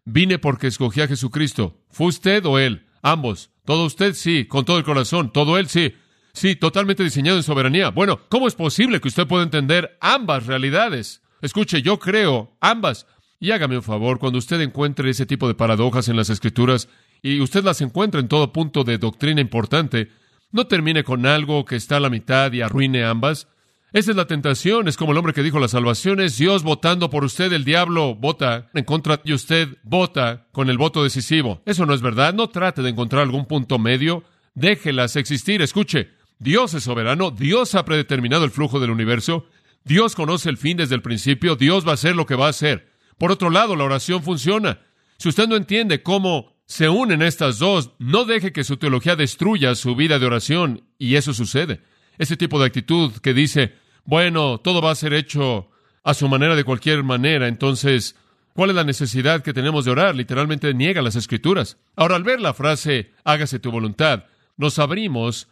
Vine 0.05 0.39
porque 0.39 0.67
escogí 0.67 1.03
a 1.03 1.09
Jesucristo. 1.09 1.79
¿Fue 1.91 2.09
usted 2.09 2.45
o 2.47 2.59
Él? 2.59 2.87
Ambos. 3.03 3.51
¿Todo 3.65 3.85
usted? 3.85 4.15
Sí. 4.15 4.47
¿Con 4.47 4.65
todo 4.65 4.79
el 4.79 4.85
corazón? 4.85 5.33
¿Todo 5.33 5.59
Él? 5.59 5.69
Sí. 5.69 5.95
Sí, 6.33 6.57
totalmente 6.57 7.05
diseñado 7.05 7.37
en 7.37 7.43
soberanía. 7.43 7.91
Bueno, 7.91 8.21
¿cómo 8.29 8.49
es 8.49 8.55
posible 8.55 9.01
que 9.01 9.09
usted 9.09 9.27
pueda 9.27 9.45
entender 9.45 9.99
ambas 10.01 10.47
realidades? 10.47 11.23
Escuche, 11.43 11.83
yo 11.83 11.99
creo 11.99 12.57
ambas. 12.61 13.07
Y 13.39 13.51
hágame 13.51 13.77
un 13.77 13.83
favor, 13.83 14.19
cuando 14.19 14.39
usted 14.39 14.61
encuentre 14.61 15.11
ese 15.11 15.27
tipo 15.27 15.49
de 15.49 15.55
paradojas 15.55 16.09
en 16.09 16.17
las 16.17 16.31
escrituras 16.31 16.89
y 17.23 17.41
usted 17.41 17.65
las 17.65 17.81
encuentra 17.81 18.21
en 18.21 18.29
todo 18.29 18.53
punto 18.53 18.85
de 18.85 18.99
doctrina 18.99 19.41
importante, 19.41 20.11
no 20.53 20.67
termine 20.67 21.03
con 21.03 21.27
algo 21.27 21.65
que 21.65 21.77
está 21.77 21.97
a 21.97 22.01
la 22.01 22.11
mitad 22.11 22.53
y 22.53 22.61
arruine 22.61 23.05
ambas. 23.05 23.49
Esa 23.93 24.13
es 24.13 24.17
la 24.17 24.27
tentación, 24.27 24.89
es 24.89 24.97
como 24.97 25.13
el 25.13 25.19
hombre 25.19 25.35
que 25.35 25.43
dijo 25.43 25.59
la 25.59 25.69
salvación 25.69 26.21
es 26.21 26.39
Dios 26.39 26.63
votando 26.63 27.11
por 27.11 27.25
usted, 27.25 27.53
el 27.53 27.65
diablo 27.65 28.15
vota 28.15 28.71
en 28.73 28.85
contra 28.85 29.21
y 29.25 29.35
usted 29.35 29.77
vota 29.83 30.47
con 30.53 30.71
el 30.71 30.79
voto 30.79 31.03
decisivo. 31.03 31.61
Eso 31.67 31.85
no 31.85 31.93
es 31.93 32.01
verdad, 32.01 32.33
no 32.33 32.49
trate 32.49 32.81
de 32.81 32.91
encontrar 32.91 33.23
algún 33.23 33.47
punto 33.47 33.79
medio, 33.79 34.25
déjelas 34.55 35.17
existir, 35.17 35.61
escuche, 35.61 36.11
Dios 36.43 36.75
es 36.75 36.83
soberano, 36.83 37.31
Dios 37.31 37.77
ha 37.77 37.85
predeterminado 37.85 38.45
el 38.45 38.51
flujo 38.51 38.81
del 38.81 38.91
universo, 38.91 39.47
Dios 39.85 40.17
conoce 40.17 40.51
el 40.51 40.57
fin 40.57 40.77
desde 40.77 40.97
el 40.97 41.03
principio, 41.03 41.55
Dios 41.55 41.87
va 41.87 41.93
a 41.93 41.95
hacer 41.95 42.17
lo 42.17 42.27
que 42.27 42.35
va 42.35 42.47
a 42.47 42.51
hacer. 42.51 42.91
Por 43.17 43.31
otro 43.31 43.49
lado, 43.49 43.77
la 43.77 43.85
oración 43.85 44.25
funciona. 44.25 44.81
Si 45.19 45.29
usted 45.29 45.47
no 45.47 45.55
entiende 45.55 46.03
cómo 46.03 46.57
se 46.67 46.89
unen 46.89 47.23
estas 47.23 47.61
dos, 47.61 47.93
no 48.01 48.25
deje 48.25 48.53
que 48.53 48.65
su 48.65 48.77
teología 48.77 49.15
destruya 49.15 49.77
su 49.77 49.95
vida 49.95 50.19
de 50.19 50.27
oración. 50.27 50.83
Y 50.99 51.15
eso 51.15 51.33
sucede. 51.33 51.81
Ese 52.19 52.37
tipo 52.37 52.59
de 52.59 52.67
actitud 52.67 53.13
que 53.19 53.35
dice, 53.35 53.77
bueno, 54.05 54.59
todo 54.59 54.83
va 54.83 54.91
a 54.91 54.97
ser 54.97 55.15
hecho 55.15 55.71
a 56.03 56.13
su 56.13 56.29
manera 56.29 56.57
de 56.57 56.65
cualquier 56.65 57.05
manera, 57.05 57.47
entonces, 57.47 58.17
¿cuál 58.55 58.71
es 58.71 58.77
la 58.77 58.83
necesidad 58.83 59.45
que 59.45 59.53
tenemos 59.53 59.85
de 59.85 59.93
orar? 59.93 60.17
Literalmente 60.17 60.75
niega 60.75 61.03
las 61.03 61.15
escrituras. 61.15 61.79
Ahora, 61.95 62.17
al 62.17 62.25
ver 62.25 62.41
la 62.41 62.53
frase, 62.53 63.13
hágase 63.23 63.61
tu 63.61 63.71
voluntad, 63.71 64.25
nos 64.57 64.81
abrimos 64.81 65.47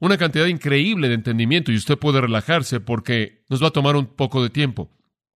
una 0.00 0.18
cantidad 0.18 0.46
increíble 0.46 1.08
de 1.08 1.14
entendimiento 1.14 1.72
y 1.72 1.76
usted 1.76 1.98
puede 1.98 2.20
relajarse 2.20 2.80
porque 2.80 3.44
nos 3.48 3.62
va 3.62 3.68
a 3.68 3.72
tomar 3.72 3.96
un 3.96 4.06
poco 4.06 4.42
de 4.42 4.50
tiempo. 4.50 4.90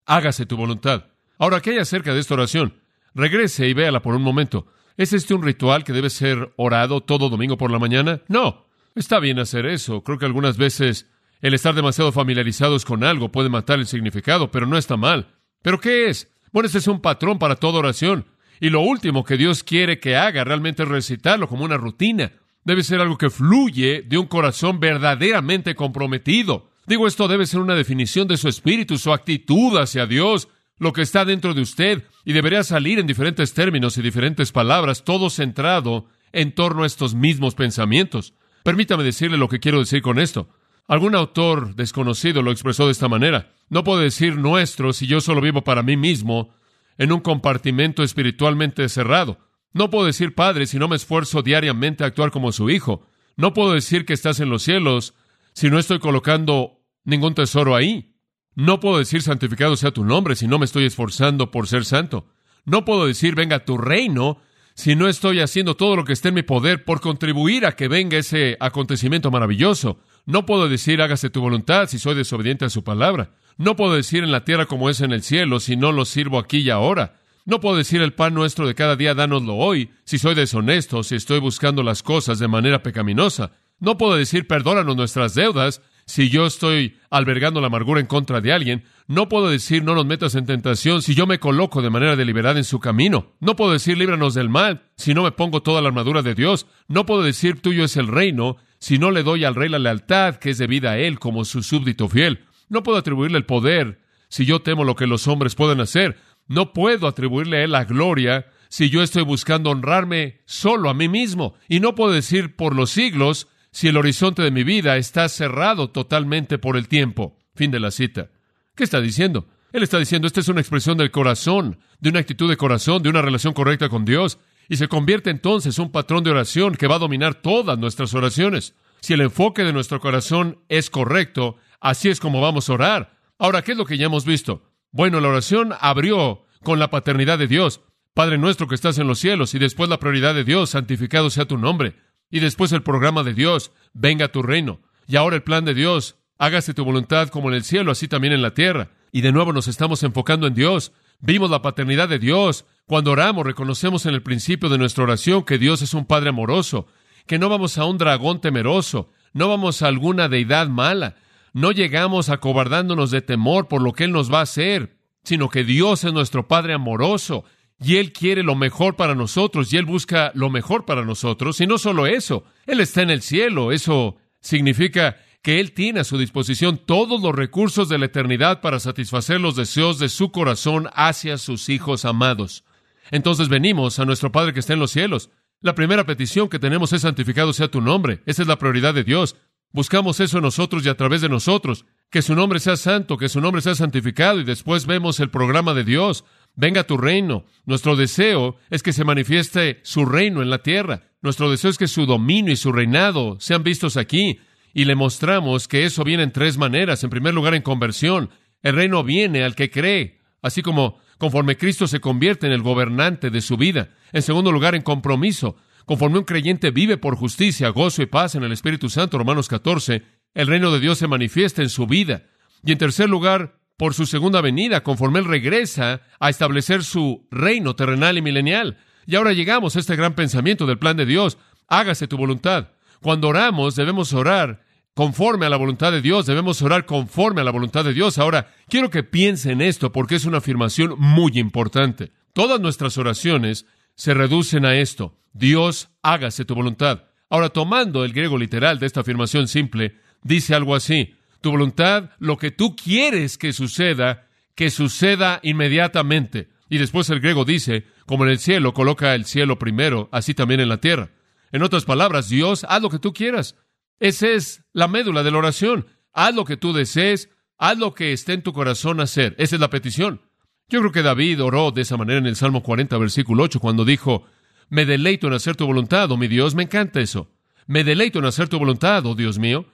Hágase 0.07 0.47
tu 0.47 0.57
voluntad. 0.57 1.07
Ahora, 1.39 1.61
¿qué 1.61 1.71
hay 1.71 1.79
acerca 1.79 2.13
de 2.13 2.21
esta 2.21 2.35
oración? 2.35 2.75
Regrese 3.15 3.69
y 3.69 3.75
véala 3.75 4.03
por 4.03 4.15
un 4.15 4.23
momento. 4.23 4.67
¿Es 4.97 5.13
este 5.13 5.35
un 5.35 5.43
ritual 5.43 5.85
que 5.85 5.93
debe 5.93 6.11
ser 6.11 6.53
orado 6.57 7.01
todo 7.01 7.31
domingo 7.31 7.57
por 7.57 7.71
la 7.71 7.79
mañana? 7.79 8.21
No. 8.29 8.67
Está 8.95 9.21
bien 9.21 9.39
hacer 9.39 9.67
eso. 9.67 10.03
Creo 10.03 10.19
que 10.19 10.27
algunas 10.27 10.57
veces 10.57 11.07
el 11.41 11.55
estar 11.55 11.75
demasiado 11.75 12.13
familiarizados 12.13 12.85
con 12.85 13.05
algo 13.05 13.33
puede 13.33 13.49
matar 13.49 13.79
el 13.79 13.87
significado, 13.87 14.51
pero 14.51 14.67
no 14.67 14.77
está 14.77 14.97
mal. 14.97 15.37
¿Pero 15.63 15.81
qué 15.81 16.09
es? 16.09 16.31
Bueno, 16.53 16.67
este 16.67 16.79
es 16.79 16.87
un 16.89 17.01
patrón 17.01 17.39
para 17.39 17.57
toda 17.57 17.79
oración. 17.79 18.27
Y 18.61 18.69
lo 18.69 18.83
último 18.83 19.25
que 19.25 19.39
Dios 19.39 19.65
quiere 19.65 20.01
que 20.01 20.17
haga 20.17 20.45
realmente 20.45 20.83
es 20.83 20.89
recitarlo 20.89 21.49
como 21.49 21.65
una 21.65 21.79
rutina. 21.79 22.33
Debe 22.65 22.83
ser 22.83 23.01
algo 23.01 23.17
que 23.17 23.31
fluye 23.31 24.03
de 24.03 24.19
un 24.19 24.27
corazón 24.27 24.81
verdaderamente 24.81 25.75
comprometido. 25.75 26.71
Digo, 26.87 27.07
esto 27.07 27.29
debe 27.29 27.47
ser 27.47 27.61
una 27.61 27.75
definición 27.75 28.29
de 28.29 28.37
su 28.37 28.49
espíritu, 28.49 28.99
su 28.99 29.13
actitud 29.13 29.79
hacia 29.79 30.07
Dios, 30.07 30.49
lo 30.79 30.93
que 30.93 31.03
está 31.03 31.25
dentro 31.25 31.55
de 31.55 31.63
usted, 31.63 32.05
y 32.25 32.33
debería 32.33 32.65
salir 32.65 32.99
en 32.99 33.07
diferentes 33.07 33.55
términos 33.55 33.97
y 33.97 34.03
diferentes 34.03 34.53
palabras, 34.53 35.05
todo 35.05 35.31
centrado 35.31 36.07
en 36.33 36.55
torno 36.55 36.83
a 36.83 36.87
estos 36.87 37.15
mismos 37.15 37.55
pensamientos. 37.55 38.35
Permítame 38.63 39.05
decirle 39.05 39.37
lo 39.37 39.49
que 39.49 39.61
quiero 39.61 39.79
decir 39.79 40.03
con 40.03 40.19
esto. 40.19 40.49
Algún 40.87 41.15
autor 41.15 41.77
desconocido 41.77 42.43
lo 42.43 42.51
expresó 42.51 42.87
de 42.87 42.93
esta 42.93 43.09
manera. 43.09 43.53
No 43.69 43.85
puedo 43.85 44.01
decir 44.01 44.37
nuestro 44.37 44.93
si 44.93 45.07
yo 45.07 45.21
solo 45.21 45.41
vivo 45.41 45.63
para 45.63 45.83
mí 45.83 45.97
mismo 45.97 46.51
en 46.99 47.13
un 47.13 47.21
compartimento 47.21 48.03
espiritualmente 48.03 48.89
cerrado. 48.89 49.39
No 49.73 49.91
puedo 49.91 50.07
decir 50.07 50.35
Padre 50.35 50.67
si 50.67 50.79
no 50.79 50.89
me 50.89 50.97
esfuerzo 50.97 51.43
diariamente 51.43 52.05
a 52.05 52.09
actuar 52.09 52.31
como 52.31 52.53
su 52.53 52.71
Hijo. 52.71 53.07
No 53.37 53.55
puedo 53.55 53.73
decir 53.73 54.05
que 54.05 54.13
estás 54.13 54.41
en 54.41 54.51
los 54.51 54.63
cielos 54.63 55.15
si 55.53 55.71
no 55.71 55.79
estoy 55.79 55.99
colocando 55.99 56.81
ningún 57.05 57.35
tesoro 57.35 57.77
ahí. 57.77 58.17
No 58.55 58.81
puedo 58.81 58.99
decir 58.99 59.23
santificado 59.23 59.77
sea 59.77 59.93
tu 59.93 60.05
nombre 60.05 60.35
si 60.35 60.49
no 60.49 60.59
me 60.59 60.65
estoy 60.65 60.85
esforzando 60.85 61.51
por 61.51 61.69
ser 61.69 61.85
santo. 61.85 62.27
No 62.65 62.85
puedo 62.85 63.07
decir 63.07 63.35
venga 63.35 63.65
tu 63.65 63.79
reino 63.79 64.39
si 64.75 64.97
no 64.97 65.09
estoy 65.09 65.41
haciendo 65.41 65.77
todo 65.77 65.97
lo 65.97 66.05
que 66.05 66.13
esté 66.13 66.29
en 66.29 66.35
mi 66.35 66.43
poder 66.43 66.85
por 66.85 67.01
contribuir 67.01 67.67
a 67.67 67.73
que 67.73 67.89
venga 67.89 68.19
ese 68.19 68.57
acontecimiento 68.61 69.31
maravilloso. 69.31 70.01
No 70.27 70.47
puedo 70.47 70.69
decir 70.69 71.01
hágase 71.01 71.31
tu 71.31 71.41
voluntad 71.41 71.89
si 71.89 71.99
soy 71.99 72.15
desobediente 72.15 72.65
a 72.65 72.71
su 72.71 72.83
palabra. 72.83 73.35
No 73.57 73.77
puedo 73.77 73.95
decir 73.95 74.25
en 74.25 74.33
la 74.33 74.45
tierra 74.45 74.67
como 74.67 74.91
es 74.91 75.01
en 75.01 75.13
el 75.13 75.23
cielo 75.23 75.61
si 75.61 75.77
no 75.77 75.93
lo 75.93 76.05
sirvo 76.05 76.39
aquí 76.39 76.59
y 76.59 76.71
ahora. 76.71 77.20
No 77.47 77.61
puedo 77.61 77.77
decir 77.77 78.03
el 78.03 78.13
pan 78.13 78.35
nuestro 78.35 78.67
de 78.67 78.75
cada 78.75 78.97
día 78.97 79.15
dánoslo 79.15 79.57
hoy 79.57 79.91
si 80.05 80.19
soy 80.19 80.35
deshonesto, 80.35 81.03
si 81.03 81.15
estoy 81.15 81.41
buscando 81.41 81.83
las 81.83 82.03
cosas 82.03 82.39
de 82.39 82.49
manera 82.49 82.83
pecaminosa. 82.83 83.53
No 83.79 83.97
puedo 83.97 84.15
decir 84.15 84.47
perdónanos 84.47 84.95
nuestras 84.95 85.35
deudas 85.35 85.81
si 86.05 86.29
yo 86.29 86.45
estoy 86.45 86.99
albergando 87.09 87.61
la 87.61 87.69
amargura 87.69 88.01
en 88.01 88.07
contra 88.07 88.41
de 88.41 88.53
alguien. 88.53 88.85
No 89.07 89.29
puedo 89.29 89.49
decir 89.49 89.83
no 89.83 89.95
nos 89.95 90.05
metas 90.05 90.35
en 90.35 90.45
tentación 90.45 91.03
si 91.03 91.15
yo 91.15 91.27
me 91.27 91.39
coloco 91.39 91.81
de 91.81 91.89
manera 91.89 92.15
deliberada 92.15 92.59
en 92.59 92.65
su 92.65 92.79
camino. 92.79 93.33
No 93.41 93.57
puedo 93.57 93.73
decir 93.73 93.97
líbranos 93.97 94.35
del 94.35 94.51
mal 94.51 94.83
si 94.97 95.15
no 95.15 95.23
me 95.23 95.33
pongo 95.33 95.63
toda 95.63 95.81
la 95.81 95.89
armadura 95.89 96.23
de 96.23 96.35
Dios. 96.35 96.67
No 96.89 97.07
puedo 97.07 97.23
decir 97.23 97.63
tuyo 97.63 97.85
es 97.85 97.97
el 97.97 98.09
reino 98.09 98.57
si 98.79 98.99
no 98.99 99.11
le 99.11 99.23
doy 99.23 99.45
al 99.45 99.55
rey 99.55 99.71
la 99.71 99.79
lealtad 99.79 100.37
que 100.37 100.51
es 100.51 100.59
debida 100.59 100.93
a 100.93 100.99
él 100.99 101.19
como 101.19 101.47
su 101.47 101.63
súbdito 101.63 102.09
fiel. 102.09 102.45
No 102.69 102.83
puedo 102.83 102.99
atribuirle 102.99 103.39
el 103.39 103.47
poder 103.47 104.01
si 104.29 104.47
yo 104.47 104.63
temo 104.63 104.85
lo 104.85 104.95
que 104.95 105.07
los 105.07 105.27
hombres 105.29 105.55
pueden 105.55 105.81
hacer. 105.81 106.17
No 106.51 106.73
puedo 106.73 107.07
atribuirle 107.07 107.59
a 107.59 107.63
él 107.63 107.71
la 107.71 107.85
gloria 107.85 108.51
si 108.69 108.91
yo 108.91 109.05
estoy 109.05 109.23
buscando 109.23 109.71
honrarme 109.71 110.41
solo 110.47 110.91
a 110.91 110.95
mí 110.95 111.09
mismo. 111.09 111.55
Y 111.69 111.79
no 111.79 111.95
puedo 111.95 112.13
decir 112.13 112.57
por 112.57 112.75
los 112.75 112.91
siglos 112.91 113.47
si 113.71 113.87
el 113.87 113.97
horizonte 113.97 114.43
de 114.43 114.51
mi 114.51 114.65
vida 114.65 114.97
está 114.97 115.29
cerrado 115.29 115.91
totalmente 115.91 116.59
por 116.59 116.77
el 116.77 116.89
tiempo. 116.89 117.39
Fin 117.55 117.71
de 117.71 117.79
la 117.79 117.93
cita. 117.93 118.31
¿Qué 118.75 118.83
está 118.83 119.01
diciendo? 119.01 119.47
Él 119.73 119.85
está 119.85 120.01
diciendo, 120.01 120.27
esta 120.27 120.41
es 120.41 120.49
una 120.49 120.61
expresión 120.61 120.99
del 120.99 121.13
corazón, 121.13 121.79
de 122.01 122.11
una 122.11 122.19
actitud 122.19 122.51
de 122.51 122.57
corazón, 122.57 123.01
de 123.01 123.11
una 123.11 123.23
relación 123.23 123.55
correcta 123.55 123.89
con 123.89 124.05
Dios 124.05 124.41
y 124.69 124.75
se 124.75 124.89
convierte 124.89 125.31
entonces 125.31 125.79
en 125.79 125.85
un 125.85 125.93
patrón 125.93 126.25
de 126.25 126.33
oración 126.33 126.75
que 126.75 126.89
va 126.89 126.97
a 126.97 127.01
dominar 127.01 127.37
todas 127.37 127.79
nuestras 127.79 128.13
oraciones. 128.13 128.75
Si 129.03 129.13
el 129.13 129.21
enfoque 129.21 129.63
de 129.63 129.73
nuestro 129.73 130.01
corazón 130.01 130.59
es 130.69 130.91
correcto, 130.91 131.59
así 131.79 132.09
es 132.09 132.19
como 132.19 132.41
vamos 132.41 132.69
a 132.69 132.73
orar. 132.73 133.21
Ahora, 133.39 133.63
¿qué 133.63 133.71
es 133.71 133.79
lo 133.79 133.87
que 133.87 133.99
ya 133.99 134.07
hemos 134.07 134.25
visto? 134.25 134.70
Bueno, 134.93 135.21
la 135.21 135.29
oración 135.29 135.73
abrió 135.81 136.45
con 136.63 136.79
la 136.79 136.91
paternidad 136.91 137.39
de 137.39 137.47
Dios. 137.47 137.81
Padre 138.13 138.39
nuestro 138.39 138.67
que 138.67 138.75
estás 138.75 138.99
en 138.99 139.07
los 139.07 139.21
cielos, 139.21 139.55
y 139.55 139.59
después 139.59 139.89
la 139.89 140.01
prioridad 140.01 140.35
de 140.35 140.45
Dios, 140.45 140.71
santificado 140.71 141.31
sea 141.31 141.47
tu 141.47 141.59
nombre. 141.59 141.97
Y 142.31 142.41
después 142.41 142.73
el 142.73 142.83
programa 142.83 143.23
de 143.23 143.35
Dios, 143.35 143.73
venga 143.93 144.33
tu 144.33 144.43
reino. 144.43 144.81
Y 145.07 145.17
ahora 145.17 145.37
el 145.37 145.43
plan 145.43 145.65
de 145.65 145.75
Dios, 145.75 146.17
hágase 146.39 146.75
tu 146.75 146.85
voluntad 146.85 147.29
como 147.29 147.49
en 147.49 147.55
el 147.55 147.65
cielo, 147.65 147.93
así 147.93 148.09
también 148.09 148.33
en 148.33 148.43
la 148.43 148.55
tierra. 148.55 148.91
Y 149.13 149.21
de 149.21 149.33
nuevo 149.33 149.53
nos 149.53 149.69
estamos 149.69 150.03
enfocando 150.03 150.47
en 150.47 150.55
Dios. 150.55 150.93
Vimos 151.21 151.51
la 151.51 151.63
paternidad 151.63 152.09
de 152.09 152.19
Dios. 152.19 152.65
Cuando 152.87 153.13
oramos, 153.13 153.45
reconocemos 153.45 154.07
en 154.07 154.15
el 154.15 154.23
principio 154.23 154.69
de 154.69 154.79
nuestra 154.79 155.05
oración 155.05 155.45
que 155.45 155.59
Dios 155.59 155.83
es 155.83 155.95
un 155.95 156.07
Padre 156.07 156.31
amoroso, 156.31 156.87
que 157.27 157.39
no 157.39 157.49
vamos 157.49 157.79
a 157.79 157.85
un 157.85 157.99
dragón 157.99 158.41
temeroso, 158.41 159.11
no 159.33 159.49
vamos 159.49 159.83
a 159.83 159.89
alguna 159.89 160.29
deidad 160.29 160.69
mala, 160.69 161.17
no 161.53 161.73
llegamos 161.73 162.29
acobardándonos 162.29 163.11
de 163.11 163.23
temor 163.23 163.69
por 163.69 163.83
lo 163.83 163.93
que 163.93 164.05
Él 164.05 164.13
nos 164.13 164.33
va 164.33 164.41
a 164.41 164.43
hacer, 164.43 164.97
sino 165.23 165.49
que 165.49 165.65
Dios 165.65 166.05
es 166.05 166.13
nuestro 166.13 166.49
Padre 166.49 166.75
amoroso 166.75 167.45
y 167.83 167.97
Él 167.97 168.13
quiere 168.13 168.43
lo 168.43 168.55
mejor 168.55 168.97
para 168.97 169.15
nosotros 169.15 169.73
y 169.73 169.77
Él 169.77 169.87
busca 169.87 170.33
lo 170.35 170.51
mejor 170.51 170.85
para 170.85 171.05
nosotros. 171.05 171.61
Y 171.61 171.67
no 171.67 171.79
solo 171.79 172.07
eso, 172.07 172.45
Él 172.67 172.81
está 172.81 173.03
en 173.03 173.11
el 173.11 173.23
cielo. 173.23 173.73
Eso 173.73 174.17
significa 174.41 175.17
que 175.43 175.61
Él 175.61 175.73
tiene 175.73 176.01
a 176.01 176.05
su 176.05 176.19
disposición 176.19 176.79
todos 176.79 177.23
los 177.23 177.35
recursos 177.35 177.89
de 177.89 177.99
la 177.99 178.07
eternidad 178.07 178.61
para 178.61 178.81
satisfacer 178.81 179.41
los 179.41 179.57
deseos 179.57 179.99
de 179.99 180.11
su 180.11 180.31
corazón 180.31 180.89
hacia 180.95 181.39
sus 181.39 181.69
hijos 181.71 182.05
amados. 182.05 182.65
Entonces 183.11 183.49
venimos 183.49 183.99
a 183.99 184.05
nuestro 184.05 184.31
Padre 184.31 184.53
que 184.53 184.61
está 184.61 184.75
en 184.75 184.81
los 184.81 184.91
cielos. 184.91 185.31
La 185.63 185.75
primera 185.75 186.05
petición 186.05 186.49
que 186.49 186.59
tenemos 186.59 186.93
es 186.93 187.03
santificado 187.03 187.53
sea 187.53 187.69
tu 187.69 187.81
nombre. 187.81 188.23
Esa 188.27 188.43
es 188.43 188.49
la 188.49 188.59
prioridad 188.59 188.95
de 188.95 189.05
Dios. 189.05 189.37
Buscamos 189.73 190.21
eso 190.21 190.39
en 190.39 190.45
nosotros 190.45 190.85
y 190.85 190.89
a 190.89 190.97
través 190.97 191.21
de 191.21 191.29
nosotros. 191.29 191.87
Que 192.11 192.23
su 192.23 192.35
nombre 192.35 192.59
sea 192.59 192.77
santo, 192.77 193.17
que 193.17 193.29
su 193.29 193.41
nombre 193.41 193.63
sea 193.63 193.77
santificado 193.77 194.41
y 194.41 194.45
después 194.45 194.87
vemos 194.87 195.21
el 195.21 195.31
programa 195.31 195.75
de 195.75 195.85
Dios. 195.85 196.25
Venga 196.57 196.85
tu 196.85 196.97
reino. 196.97 197.45
Nuestro 197.67 197.95
deseo 197.95 198.57
es 198.69 198.83
que 198.83 198.93
se 198.93 199.05
manifieste 199.05 199.81
su 199.85 200.05
reino 200.05 200.43
en 200.43 200.51
la 200.51 200.63
tierra. 200.63 201.03
Nuestro 201.23 201.51
deseo 201.51 201.71
es 201.71 201.79
que 201.79 201.87
su 201.87 202.07
dominio 202.07 202.53
y 202.53 202.57
su 202.57 202.73
reinado 202.73 203.37
sean 203.39 203.63
vistos 203.63 203.97
aquí 203.97 204.41
y 204.75 204.85
le 204.85 204.97
mostramos 204.97 205.69
que 205.69 205.85
eso 205.85 206.03
viene 206.03 206.25
en 206.25 206.33
tres 206.33 206.59
maneras. 206.59 207.05
En 207.05 207.11
primer 207.11 207.35
lugar, 207.35 207.55
en 207.55 207.63
conversión. 207.63 208.31
El 208.63 208.75
reino 208.75 209.05
viene 209.05 209.45
al 209.45 209.55
que 209.55 209.71
cree, 209.71 210.21
así 210.43 210.63
como 210.63 210.99
conforme 211.19 211.57
Cristo 211.57 211.87
se 211.87 212.01
convierte 212.01 212.47
en 212.47 212.53
el 212.53 212.63
gobernante 212.63 213.31
de 213.31 213.41
su 213.41 213.57
vida. 213.57 213.91
En 214.13 214.23
segundo 214.23 214.53
lugar, 214.53 214.75
en 214.75 214.83
compromiso. 214.83 215.57
Conforme 215.91 216.19
un 216.19 216.25
creyente 216.25 216.71
vive 216.71 216.99
por 216.99 217.17
justicia, 217.17 217.69
gozo 217.71 218.01
y 218.01 218.07
paz 218.07 218.37
en 218.37 218.45
el 218.45 218.53
Espíritu 218.53 218.89
Santo, 218.89 219.19
Romanos 219.19 219.49
14, 219.49 220.05
el 220.35 220.47
reino 220.47 220.71
de 220.71 220.79
Dios 220.79 220.99
se 220.99 221.09
manifiesta 221.09 221.63
en 221.63 221.69
su 221.69 221.89
vida. 221.89 222.27
Y 222.65 222.71
en 222.71 222.79
tercer 222.79 223.11
lugar, 223.11 223.59
por 223.77 223.93
su 223.93 224.07
segunda 224.07 224.41
venida, 224.41 224.85
conforme 224.85 225.19
Él 225.19 225.25
regresa 225.25 226.03
a 226.21 226.31
establecer 226.31 226.85
su 226.85 227.27
reino 227.33 227.75
terrenal 227.75 228.17
y 228.17 228.23
milenial. 228.23 228.79
Y 229.05 229.17
ahora 229.17 229.33
llegamos 229.33 229.75
a 229.75 229.81
este 229.81 229.97
gran 229.97 230.15
pensamiento 230.15 230.65
del 230.65 230.79
plan 230.79 230.97
de 230.97 231.07
Dios. 231.07 231.39
Hágase 231.67 232.07
tu 232.07 232.17
voluntad. 232.17 232.69
Cuando 233.03 233.27
oramos, 233.27 233.75
debemos 233.75 234.13
orar 234.13 234.63
conforme 234.95 235.47
a 235.47 235.51
la 235.51 235.57
voluntad 235.57 235.91
de 235.91 236.03
Dios, 236.03 236.25
debemos 236.25 236.63
orar 236.63 236.87
conforme 236.87 237.41
a 237.41 237.45
la 237.45 237.51
voluntad 237.51 237.83
de 237.85 237.95
Dios. 237.95 238.17
Ahora, 238.19 238.55
quiero 238.69 238.91
que 238.91 239.03
piensen 239.03 239.61
esto 239.61 239.91
porque 239.91 240.15
es 240.15 240.25
una 240.25 240.39
afirmación 240.39 240.95
muy 240.99 241.33
importante. 241.41 242.13
Todas 242.33 242.61
nuestras 242.61 242.97
oraciones 242.97 243.67
se 243.95 244.15
reducen 244.15 244.65
a 244.65 244.77
esto. 244.77 245.17
Dios, 245.33 245.91
hágase 246.03 246.45
tu 246.45 246.55
voluntad. 246.55 247.05
Ahora, 247.29 247.51
tomando 247.51 248.05
el 248.05 248.13
griego 248.13 248.39
literal 248.39 248.79
de 248.79 248.87
esta 248.87 249.01
afirmación 249.01 249.49
simple, 249.49 249.97
dice 250.23 250.55
algo 250.55 250.75
así. 250.75 251.15
Tu 251.41 251.51
voluntad, 251.51 252.11
lo 252.19 252.37
que 252.37 252.51
tú 252.51 252.77
quieres 252.77 253.39
que 253.39 253.53
suceda, 253.53 254.27
que 254.55 254.71
suceda 254.71 255.41
inmediatamente. 255.43 256.49
Y 256.69 256.79
después 256.79 257.09
el 257.11 257.21
griego 257.21 257.45
dice, 257.45 257.87
como 258.07 258.25
en 258.25 258.31
el 258.31 258.39
cielo, 258.39 258.75
coloca 258.75 259.15
el 259.15 259.25
cielo 259.25 259.59
primero, 259.59 260.09
así 260.13 260.35
también 260.35 260.61
en 260.61 260.69
la 260.69 260.79
tierra. 260.79 261.11
En 261.53 261.63
otras 261.63 261.85
palabras, 261.85 262.29
Dios, 262.29 262.65
haz 262.69 262.83
lo 262.83 262.91
que 262.91 262.99
tú 262.99 263.13
quieras. 263.13 263.57
Esa 263.99 264.29
es 264.29 264.65
la 264.73 264.89
médula 264.89 265.23
de 265.23 265.31
la 265.31 265.39
oración. 265.39 265.87
Haz 266.13 266.35
lo 266.35 266.45
que 266.45 266.57
tú 266.57 266.73
desees, 266.73 267.31
haz 267.59 267.79
lo 267.79 267.95
que 267.95 268.13
esté 268.13 268.33
en 268.33 268.43
tu 268.43 268.53
corazón 268.53 269.01
hacer. 269.01 269.35
Esa 269.39 269.57
es 269.57 269.61
la 269.61 269.71
petición. 269.71 270.23
Yo 270.71 270.79
creo 270.79 270.93
que 270.93 271.03
David 271.03 271.43
oró 271.43 271.73
de 271.73 271.83
esa 271.83 271.97
manera 271.97 272.21
en 272.21 272.27
el 272.27 272.37
Salmo 272.37 272.63
40, 272.63 272.97
versículo 272.97 273.43
8, 273.43 273.59
cuando 273.59 273.85
dijo, 273.85 274.25
me 274.69 274.87
deleito 274.87 275.27
en 275.27 275.33
hacer 275.33 275.57
tu 275.57 275.67
voluntad, 275.67 276.13
oh 276.13 276.17
mi 276.17 276.29
Dios, 276.29 276.55
me 276.55 276.63
encanta 276.63 277.01
eso. 277.01 277.29
Me 277.67 277.83
deleito 277.83 278.21
en 278.21 278.27
hacer 278.27 278.49
tu 278.49 278.57
voluntad, 278.57 279.05
oh 279.05 279.17
Dios 279.17 279.41
mío. 279.41 279.67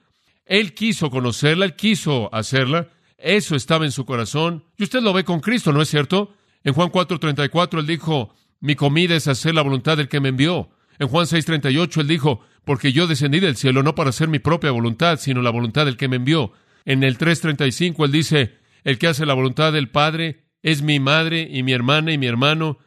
Él 0.47 0.73
quiso 0.73 1.11
conocerla, 1.11 1.67
él 1.67 1.77
quiso 1.77 2.35
hacerla, 2.35 2.89
eso 3.19 3.57
estaba 3.57 3.85
en 3.85 3.93
su 3.93 4.07
corazón. 4.07 4.65
Y 4.79 4.85
usted 4.85 5.03
lo 5.03 5.13
ve 5.13 5.25
con 5.25 5.41
Cristo, 5.41 5.71
¿no 5.71 5.83
es 5.83 5.91
cierto? 5.91 6.35
En 6.65 6.73
Juan 6.73 6.91
4:34 6.91 7.79
él 7.81 7.87
dijo, 7.87 8.35
mi 8.61 8.75
comida 8.75 9.17
es 9.17 9.29
hacer 9.29 9.55
la 9.55 9.61
voluntad 9.61 9.99
del 9.99 10.09
que 10.09 10.21
me 10.21 10.31
envió. 10.31 10.71
En 10.99 11.09
Juan 11.09 11.27
6:38 11.27 12.01
él 12.01 12.09
dijo, 12.09 12.41
porque 12.65 12.93
yo 12.93 13.07
descendí 13.07 13.39
del 13.39 13.57
cielo 13.57 13.83
no 13.83 13.95
para 13.95 14.11
hacer 14.11 14.29
mi 14.29 14.39
propia 14.39 14.71
voluntad, 14.71 15.19
sino 15.19 15.43
la 15.43 15.51
voluntad 15.51 15.85
del 15.85 15.99
que 15.99 16.09
me 16.09 16.17
envió. 16.17 16.53
En 16.87 17.03
el 17.03 17.19
3:35 17.19 18.03
él 18.07 18.13
dice, 18.13 18.55
el 18.83 18.99
que 18.99 19.09
hace 19.09 19.27
la 19.27 19.35
voluntad 19.35 19.75
del 19.75 19.91
Padre 19.91 20.46
es 20.67 20.83
mi 20.83 20.99
madre 20.99 21.49
y 21.49 21.63
mi 21.63 21.73
hermana 21.73 22.13
y 22.13 22.19
mi 22.19 22.27
hermano. 22.27 22.79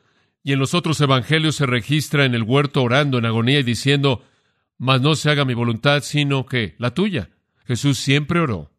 Y 0.44 0.52
en 0.52 0.60
los 0.60 0.74
otros 0.74 1.00
evangelios 1.00 1.56
se 1.56 1.66
registra 1.66 2.26
en 2.26 2.36
el 2.36 2.44
huerto 2.44 2.84
orando 2.84 3.18
en 3.18 3.26
agonía 3.26 3.60
y 3.60 3.64
diciendo, 3.64 4.22
mas 4.78 5.00
no 5.00 5.16
se 5.16 5.30
haga 5.30 5.46
mi 5.46 5.54
voluntad, 5.54 6.04
sino 6.04 6.46
que 6.46 6.76
la 6.78 6.94
tuya. 6.94 7.30
Jesús 7.66 7.98
siempre 7.98 8.42
oró 8.42 8.74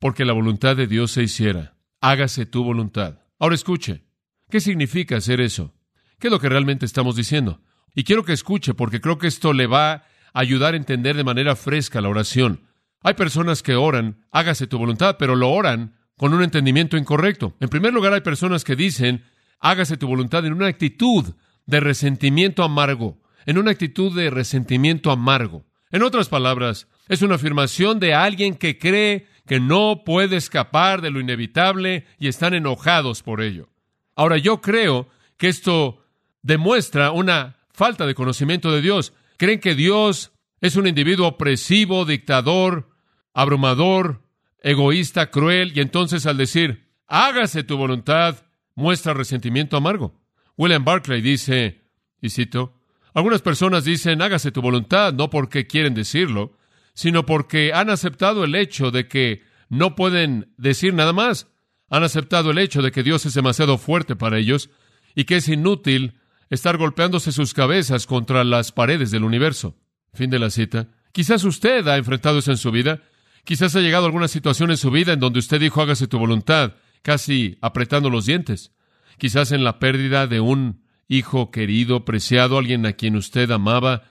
porque 0.00 0.24
la 0.24 0.32
voluntad 0.32 0.74
de 0.74 0.88
Dios 0.88 1.12
se 1.12 1.22
hiciera. 1.22 1.76
Hágase 2.00 2.44
tu 2.44 2.64
voluntad. 2.64 3.20
Ahora 3.38 3.54
escuche, 3.54 4.02
¿qué 4.50 4.58
significa 4.58 5.18
hacer 5.18 5.40
eso? 5.40 5.72
¿Qué 6.18 6.26
es 6.26 6.32
lo 6.32 6.40
que 6.40 6.48
realmente 6.48 6.84
estamos 6.84 7.14
diciendo? 7.14 7.60
Y 7.94 8.02
quiero 8.02 8.24
que 8.24 8.32
escuche 8.32 8.74
porque 8.74 9.00
creo 9.00 9.18
que 9.18 9.28
esto 9.28 9.52
le 9.52 9.68
va 9.68 10.04
ayudar 10.32 10.74
a 10.74 10.78
entender 10.78 11.16
de 11.16 11.22
manera 11.22 11.54
fresca 11.54 12.00
la 12.00 12.08
oración. 12.08 12.60
Hay 13.02 13.14
personas 13.14 13.62
que 13.62 13.76
oran, 13.76 14.24
hágase 14.32 14.66
tu 14.66 14.78
voluntad, 14.78 15.16
pero 15.16 15.36
lo 15.36 15.50
oran 15.50 15.94
con 16.16 16.34
un 16.34 16.42
entendimiento 16.42 16.96
incorrecto. 16.96 17.54
En 17.60 17.68
primer 17.68 17.92
lugar, 17.92 18.12
hay 18.12 18.20
personas 18.20 18.64
que 18.64 18.76
dicen, 18.76 19.24
hágase 19.58 19.96
tu 19.96 20.06
voluntad 20.06 20.44
en 20.46 20.52
una 20.52 20.66
actitud 20.66 21.34
de 21.66 21.80
resentimiento 21.80 22.62
amargo, 22.62 23.20
en 23.46 23.58
una 23.58 23.70
actitud 23.70 24.14
de 24.14 24.30
resentimiento 24.30 25.10
amargo. 25.10 25.64
En 25.90 26.02
otras 26.02 26.28
palabras, 26.28 26.88
es 27.08 27.22
una 27.22 27.34
afirmación 27.34 28.00
de 28.00 28.14
alguien 28.14 28.54
que 28.54 28.78
cree 28.78 29.26
que 29.46 29.60
no 29.60 30.02
puede 30.04 30.36
escapar 30.36 31.02
de 31.02 31.10
lo 31.10 31.20
inevitable 31.20 32.06
y 32.18 32.28
están 32.28 32.54
enojados 32.54 33.22
por 33.22 33.40
ello. 33.42 33.68
Ahora, 34.14 34.38
yo 34.38 34.60
creo 34.60 35.08
que 35.36 35.48
esto 35.48 36.02
demuestra 36.42 37.10
una 37.10 37.56
falta 37.72 38.06
de 38.06 38.14
conocimiento 38.14 38.70
de 38.70 38.80
Dios. 38.80 39.12
Creen 39.36 39.60
que 39.60 39.74
Dios 39.74 40.32
es 40.60 40.76
un 40.76 40.86
individuo 40.86 41.26
opresivo, 41.26 42.04
dictador, 42.04 42.88
abrumador, 43.34 44.22
egoísta, 44.62 45.30
cruel, 45.30 45.72
y 45.74 45.80
entonces 45.80 46.26
al 46.26 46.36
decir, 46.36 46.88
hágase 47.06 47.64
tu 47.64 47.76
voluntad, 47.76 48.46
muestra 48.74 49.14
resentimiento 49.14 49.76
amargo. 49.76 50.20
William 50.56 50.84
Barclay 50.84 51.20
dice, 51.20 51.82
y 52.20 52.30
cito, 52.30 52.80
algunas 53.14 53.42
personas 53.42 53.84
dicen, 53.84 54.22
hágase 54.22 54.52
tu 54.52 54.62
voluntad, 54.62 55.12
no 55.12 55.28
porque 55.28 55.66
quieren 55.66 55.94
decirlo, 55.94 56.56
sino 56.94 57.26
porque 57.26 57.72
han 57.72 57.90
aceptado 57.90 58.44
el 58.44 58.54
hecho 58.54 58.90
de 58.90 59.08
que 59.08 59.42
no 59.68 59.96
pueden 59.96 60.52
decir 60.56 60.94
nada 60.94 61.12
más. 61.12 61.48
Han 61.88 62.04
aceptado 62.04 62.50
el 62.50 62.58
hecho 62.58 62.80
de 62.82 62.90
que 62.90 63.02
Dios 63.02 63.26
es 63.26 63.34
demasiado 63.34 63.76
fuerte 63.78 64.16
para 64.16 64.38
ellos 64.38 64.70
y 65.14 65.24
que 65.24 65.36
es 65.36 65.48
inútil 65.48 66.20
estar 66.50 66.76
golpeándose 66.76 67.32
sus 67.32 67.54
cabezas 67.54 68.06
contra 68.06 68.44
las 68.44 68.72
paredes 68.72 69.10
del 69.10 69.24
universo. 69.24 69.76
Fin 70.14 70.30
de 70.30 70.38
la 70.38 70.50
cita. 70.50 70.88
Quizás 71.12 71.44
usted 71.44 71.86
ha 71.88 71.96
enfrentado 71.96 72.38
eso 72.38 72.50
en 72.50 72.56
su 72.56 72.70
vida. 72.70 73.02
Quizás 73.44 73.74
ha 73.74 73.80
llegado 73.80 74.04
a 74.04 74.06
alguna 74.06 74.28
situación 74.28 74.70
en 74.70 74.76
su 74.76 74.90
vida 74.90 75.12
en 75.12 75.20
donde 75.20 75.40
usted 75.40 75.60
dijo 75.60 75.82
hágase 75.82 76.06
tu 76.06 76.18
voluntad, 76.18 76.74
casi 77.02 77.58
apretando 77.60 78.08
los 78.08 78.26
dientes. 78.26 78.72
Quizás 79.18 79.52
en 79.52 79.64
la 79.64 79.78
pérdida 79.78 80.26
de 80.26 80.40
un 80.40 80.82
hijo 81.08 81.50
querido, 81.50 82.04
preciado, 82.04 82.58
alguien 82.58 82.86
a 82.86 82.92
quien 82.92 83.16
usted 83.16 83.50
amaba, 83.50 84.04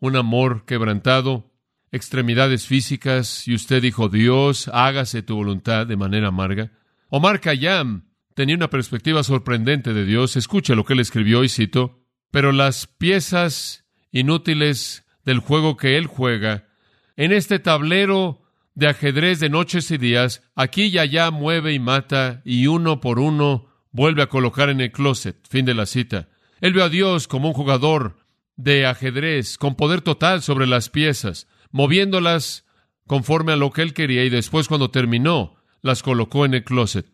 un 0.00 0.16
amor 0.16 0.64
quebrantado, 0.64 1.52
extremidades 1.92 2.66
físicas, 2.66 3.46
y 3.46 3.54
usted 3.54 3.82
dijo, 3.82 4.08
Dios, 4.08 4.68
hágase 4.68 5.22
tu 5.22 5.36
voluntad 5.36 5.86
de 5.86 5.96
manera 5.96 6.28
amarga. 6.28 6.72
Omar 7.10 7.40
Khayyam 7.40 8.08
tenía 8.34 8.56
una 8.56 8.70
perspectiva 8.70 9.22
sorprendente 9.22 9.92
de 9.92 10.04
Dios. 10.04 10.36
Escuche 10.36 10.74
lo 10.74 10.84
que 10.84 10.94
él 10.94 11.00
escribió 11.00 11.44
y 11.44 11.48
cito, 11.48 12.04
pero 12.30 12.52
las 12.52 12.86
piezas 12.86 13.84
inútiles 14.12 15.04
del 15.24 15.40
juego 15.40 15.76
que 15.76 15.96
él 15.96 16.06
juega, 16.06 16.68
en 17.16 17.32
este 17.32 17.58
tablero 17.58 18.37
de 18.78 18.86
ajedrez 18.86 19.40
de 19.40 19.50
noches 19.50 19.90
y 19.90 19.98
días, 19.98 20.40
aquí 20.54 20.84
y 20.84 20.98
allá 20.98 21.32
mueve 21.32 21.72
y 21.72 21.80
mata, 21.80 22.42
y 22.44 22.68
uno 22.68 23.00
por 23.00 23.18
uno 23.18 23.66
vuelve 23.90 24.22
a 24.22 24.28
colocar 24.28 24.68
en 24.68 24.80
el 24.80 24.92
closet. 24.92 25.36
Fin 25.48 25.64
de 25.64 25.74
la 25.74 25.84
cita. 25.84 26.28
Él 26.60 26.74
vio 26.74 26.84
a 26.84 26.88
Dios 26.88 27.26
como 27.26 27.48
un 27.48 27.54
jugador 27.54 28.18
de 28.54 28.86
ajedrez 28.86 29.58
con 29.58 29.74
poder 29.74 30.00
total 30.00 30.42
sobre 30.42 30.68
las 30.68 30.90
piezas, 30.90 31.48
moviéndolas 31.72 32.66
conforme 33.08 33.50
a 33.50 33.56
lo 33.56 33.72
que 33.72 33.82
él 33.82 33.94
quería 33.94 34.22
y 34.22 34.30
después 34.30 34.68
cuando 34.68 34.92
terminó 34.92 35.56
las 35.82 36.04
colocó 36.04 36.44
en 36.44 36.54
el 36.54 36.62
closet. 36.62 37.06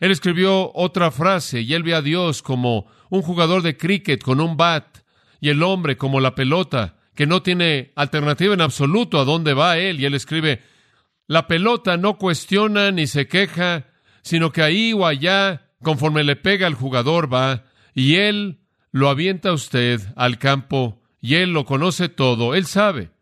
Él 0.00 0.10
escribió 0.10 0.72
otra 0.74 1.12
frase 1.12 1.60
y 1.60 1.72
él 1.74 1.84
ve 1.84 1.94
a 1.94 2.02
Dios 2.02 2.42
como 2.42 2.86
un 3.10 3.22
jugador 3.22 3.62
de 3.62 3.76
cricket 3.76 4.24
con 4.24 4.40
un 4.40 4.56
bat 4.56 4.98
y 5.40 5.50
el 5.50 5.62
hombre 5.62 5.96
como 5.96 6.18
la 6.18 6.34
pelota 6.34 6.96
que 7.14 7.28
no 7.28 7.42
tiene 7.42 7.92
alternativa 7.94 8.54
en 8.54 8.60
absoluto 8.60 9.20
a 9.20 9.24
dónde 9.24 9.54
va 9.54 9.78
él 9.78 10.00
y 10.00 10.06
él 10.06 10.14
escribe 10.14 10.71
la 11.32 11.46
pelota 11.46 11.96
no 11.96 12.18
cuestiona 12.18 12.90
ni 12.90 13.06
se 13.06 13.26
queja, 13.26 13.86
sino 14.20 14.52
que 14.52 14.60
ahí 14.60 14.92
o 14.92 15.06
allá, 15.06 15.70
conforme 15.82 16.24
le 16.24 16.36
pega 16.36 16.66
al 16.66 16.74
jugador, 16.74 17.32
va 17.32 17.64
y 17.94 18.16
él 18.16 18.60
lo 18.90 19.08
avienta 19.08 19.48
a 19.48 19.54
usted 19.54 20.02
al 20.14 20.36
campo 20.36 21.00
y 21.22 21.36
él 21.36 21.54
lo 21.54 21.64
conoce 21.64 22.10
todo, 22.10 22.54
él 22.54 22.66
sabe. 22.66 23.12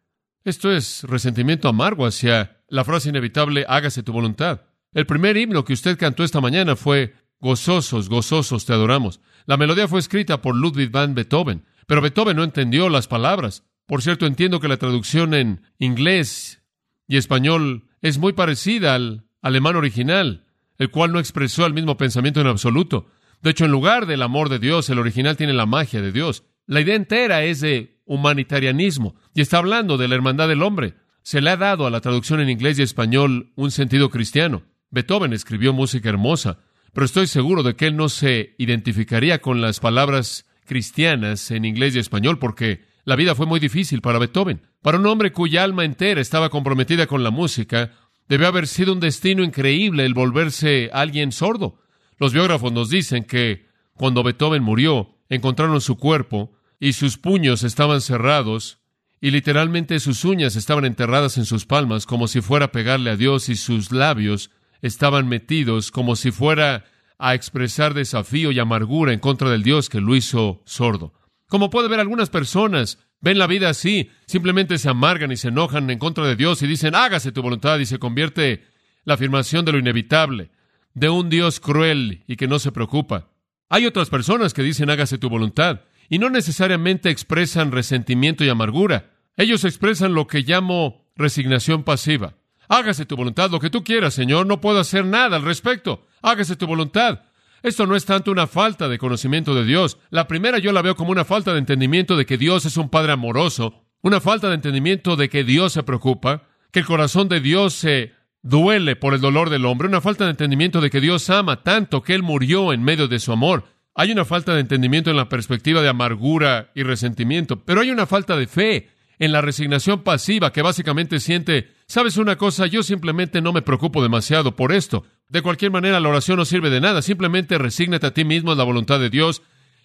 Esto 0.42 0.72
es 0.72 1.04
resentimiento 1.04 1.68
amargo 1.68 2.04
hacia 2.04 2.60
la 2.66 2.82
frase 2.82 3.10
inevitable, 3.10 3.64
hágase 3.68 4.02
tu 4.02 4.12
voluntad. 4.12 4.62
El 4.92 5.06
primer 5.06 5.36
himno 5.36 5.64
que 5.64 5.74
usted 5.74 5.96
cantó 5.96 6.24
esta 6.24 6.40
mañana 6.40 6.74
fue 6.74 7.14
Gozosos, 7.38 8.08
gozosos, 8.08 8.66
te 8.66 8.72
adoramos. 8.72 9.20
La 9.46 9.56
melodía 9.56 9.86
fue 9.86 10.00
escrita 10.00 10.42
por 10.42 10.56
Ludwig 10.56 10.90
van 10.90 11.14
Beethoven, 11.14 11.64
pero 11.86 12.00
Beethoven 12.00 12.36
no 12.36 12.42
entendió 12.42 12.88
las 12.88 13.06
palabras. 13.06 13.62
Por 13.86 14.02
cierto, 14.02 14.26
entiendo 14.26 14.58
que 14.58 14.66
la 14.66 14.78
traducción 14.78 15.32
en 15.32 15.62
inglés 15.78 16.60
y 17.06 17.16
español 17.16 17.84
es 18.02 18.18
muy 18.18 18.32
parecida 18.32 18.94
al 18.94 19.24
alemán 19.42 19.76
original, 19.76 20.46
el 20.78 20.90
cual 20.90 21.12
no 21.12 21.18
expresó 21.18 21.66
el 21.66 21.74
mismo 21.74 21.96
pensamiento 21.96 22.40
en 22.40 22.46
absoluto. 22.46 23.06
De 23.42 23.50
hecho, 23.50 23.64
en 23.64 23.70
lugar 23.70 24.06
del 24.06 24.22
amor 24.22 24.48
de 24.48 24.58
Dios, 24.58 24.88
el 24.90 24.98
original 24.98 25.36
tiene 25.36 25.52
la 25.52 25.66
magia 25.66 26.02
de 26.02 26.12
Dios. 26.12 26.44
La 26.66 26.80
idea 26.80 26.94
entera 26.94 27.42
es 27.42 27.60
de 27.60 28.00
humanitarianismo 28.04 29.14
y 29.34 29.40
está 29.40 29.58
hablando 29.58 29.98
de 29.98 30.08
la 30.08 30.14
hermandad 30.14 30.48
del 30.48 30.62
hombre. 30.62 30.94
Se 31.22 31.40
le 31.40 31.50
ha 31.50 31.56
dado 31.56 31.86
a 31.86 31.90
la 31.90 32.00
traducción 32.00 32.40
en 32.40 32.50
inglés 32.50 32.78
y 32.78 32.82
español 32.82 33.52
un 33.56 33.70
sentido 33.70 34.10
cristiano. 34.10 34.62
Beethoven 34.90 35.32
escribió 35.32 35.72
música 35.72 36.08
hermosa, 36.08 36.58
pero 36.92 37.04
estoy 37.04 37.26
seguro 37.26 37.62
de 37.62 37.76
que 37.76 37.86
él 37.86 37.96
no 37.96 38.08
se 38.08 38.54
identificaría 38.58 39.40
con 39.40 39.60
las 39.60 39.80
palabras 39.80 40.46
cristianas 40.64 41.50
en 41.50 41.64
inglés 41.64 41.94
y 41.94 41.98
español 41.98 42.38
porque 42.38 42.84
la 43.10 43.16
vida 43.16 43.34
fue 43.34 43.44
muy 43.44 43.58
difícil 43.58 44.02
para 44.02 44.20
Beethoven. 44.20 44.62
Para 44.82 44.96
un 44.96 45.06
hombre 45.06 45.32
cuya 45.32 45.64
alma 45.64 45.84
entera 45.84 46.20
estaba 46.20 46.48
comprometida 46.48 47.08
con 47.08 47.24
la 47.24 47.32
música, 47.32 47.90
debió 48.28 48.46
haber 48.46 48.68
sido 48.68 48.92
un 48.92 49.00
destino 49.00 49.42
increíble 49.42 50.06
el 50.06 50.14
volverse 50.14 50.90
alguien 50.92 51.32
sordo. 51.32 51.80
Los 52.18 52.32
biógrafos 52.32 52.70
nos 52.72 52.88
dicen 52.88 53.24
que 53.24 53.66
cuando 53.94 54.22
Beethoven 54.22 54.62
murió, 54.62 55.18
encontraron 55.28 55.80
su 55.80 55.96
cuerpo 55.96 56.52
y 56.78 56.92
sus 56.92 57.18
puños 57.18 57.64
estaban 57.64 58.00
cerrados 58.00 58.78
y 59.20 59.32
literalmente 59.32 59.98
sus 59.98 60.24
uñas 60.24 60.54
estaban 60.54 60.84
enterradas 60.84 61.36
en 61.36 61.46
sus 61.46 61.66
palmas 61.66 62.06
como 62.06 62.28
si 62.28 62.40
fuera 62.40 62.66
a 62.66 62.72
pegarle 62.72 63.10
a 63.10 63.16
Dios 63.16 63.48
y 63.48 63.56
sus 63.56 63.90
labios 63.90 64.52
estaban 64.82 65.26
metidos 65.26 65.90
como 65.90 66.14
si 66.14 66.30
fuera 66.30 66.84
a 67.18 67.34
expresar 67.34 67.92
desafío 67.92 68.52
y 68.52 68.60
amargura 68.60 69.12
en 69.12 69.18
contra 69.18 69.50
del 69.50 69.64
Dios 69.64 69.88
que 69.88 70.00
lo 70.00 70.14
hizo 70.14 70.62
sordo. 70.64 71.19
Como 71.50 71.68
puede 71.68 71.88
ver, 71.88 71.98
algunas 71.98 72.30
personas 72.30 73.00
ven 73.20 73.36
la 73.36 73.48
vida 73.48 73.68
así, 73.68 74.08
simplemente 74.26 74.78
se 74.78 74.88
amargan 74.88 75.32
y 75.32 75.36
se 75.36 75.48
enojan 75.48 75.90
en 75.90 75.98
contra 75.98 76.24
de 76.24 76.36
Dios 76.36 76.62
y 76.62 76.68
dicen, 76.68 76.94
hágase 76.94 77.32
tu 77.32 77.42
voluntad 77.42 77.80
y 77.80 77.86
se 77.86 77.98
convierte 77.98 78.62
la 79.04 79.14
afirmación 79.14 79.64
de 79.64 79.72
lo 79.72 79.78
inevitable, 79.78 80.52
de 80.94 81.08
un 81.08 81.28
Dios 81.28 81.58
cruel 81.58 82.22
y 82.28 82.36
que 82.36 82.46
no 82.46 82.60
se 82.60 82.70
preocupa. 82.70 83.30
Hay 83.68 83.84
otras 83.84 84.10
personas 84.10 84.54
que 84.54 84.62
dicen, 84.62 84.90
hágase 84.90 85.18
tu 85.18 85.28
voluntad 85.28 85.80
y 86.08 86.20
no 86.20 86.30
necesariamente 86.30 87.10
expresan 87.10 87.72
resentimiento 87.72 88.44
y 88.44 88.48
amargura. 88.48 89.10
Ellos 89.36 89.64
expresan 89.64 90.14
lo 90.14 90.28
que 90.28 90.42
llamo 90.42 91.04
resignación 91.16 91.82
pasiva. 91.82 92.36
Hágase 92.68 93.06
tu 93.06 93.16
voluntad, 93.16 93.50
lo 93.50 93.58
que 93.58 93.70
tú 93.70 93.82
quieras, 93.82 94.14
Señor, 94.14 94.46
no 94.46 94.60
puedo 94.60 94.78
hacer 94.78 95.04
nada 95.04 95.36
al 95.36 95.42
respecto. 95.42 96.06
Hágase 96.22 96.54
tu 96.54 96.68
voluntad. 96.68 97.22
Esto 97.62 97.86
no 97.86 97.96
es 97.96 98.04
tanto 98.04 98.30
una 98.30 98.46
falta 98.46 98.88
de 98.88 98.98
conocimiento 98.98 99.54
de 99.54 99.64
Dios. 99.64 99.98
La 100.10 100.26
primera 100.26 100.58
yo 100.58 100.72
la 100.72 100.82
veo 100.82 100.96
como 100.96 101.12
una 101.12 101.24
falta 101.24 101.52
de 101.52 101.58
entendimiento 101.58 102.16
de 102.16 102.26
que 102.26 102.38
Dios 102.38 102.64
es 102.64 102.76
un 102.76 102.88
Padre 102.88 103.12
amoroso, 103.12 103.84
una 104.02 104.20
falta 104.20 104.48
de 104.48 104.54
entendimiento 104.54 105.16
de 105.16 105.28
que 105.28 105.44
Dios 105.44 105.74
se 105.74 105.82
preocupa, 105.82 106.44
que 106.72 106.80
el 106.80 106.86
corazón 106.86 107.28
de 107.28 107.40
Dios 107.40 107.74
se 107.74 108.12
duele 108.42 108.96
por 108.96 109.12
el 109.12 109.20
dolor 109.20 109.50
del 109.50 109.66
hombre, 109.66 109.88
una 109.88 110.00
falta 110.00 110.24
de 110.24 110.30
entendimiento 110.30 110.80
de 110.80 110.90
que 110.90 111.00
Dios 111.00 111.28
ama 111.28 111.62
tanto 111.62 112.02
que 112.02 112.14
Él 112.14 112.22
murió 112.22 112.72
en 112.72 112.82
medio 112.82 113.08
de 113.08 113.18
su 113.18 113.32
amor. 113.32 113.64
Hay 113.94 114.10
una 114.12 114.24
falta 114.24 114.54
de 114.54 114.60
entendimiento 114.60 115.10
en 115.10 115.16
la 115.16 115.28
perspectiva 115.28 115.82
de 115.82 115.88
amargura 115.88 116.70
y 116.74 116.82
resentimiento, 116.82 117.62
pero 117.64 117.82
hay 117.82 117.90
una 117.90 118.06
falta 118.06 118.36
de 118.36 118.46
fe 118.46 118.88
en 119.18 119.32
la 119.32 119.42
resignación 119.42 120.02
pasiva 120.02 120.52
que 120.52 120.62
básicamente 120.62 121.20
siente, 121.20 121.68
sabes 121.86 122.16
una 122.16 122.36
cosa, 122.36 122.66
yo 122.66 122.82
simplemente 122.82 123.42
no 123.42 123.52
me 123.52 123.60
preocupo 123.60 124.02
demasiado 124.02 124.56
por 124.56 124.72
esto. 124.72 125.04
De 125.30 125.42
cualquier 125.42 125.70
manera, 125.70 126.00
la 126.00 126.08
oración 126.08 126.36
no 126.36 126.44
sirve 126.44 126.70
de 126.70 126.80
nada, 126.80 127.02
simplemente 127.02 127.56
resígnate 127.56 128.06
a 128.06 128.12
ti 128.12 128.24
mismo 128.24 128.52
a 128.52 128.56
la 128.56 128.64
voluntad 128.64 129.00
de 129.00 129.10
Dios. 129.10 129.42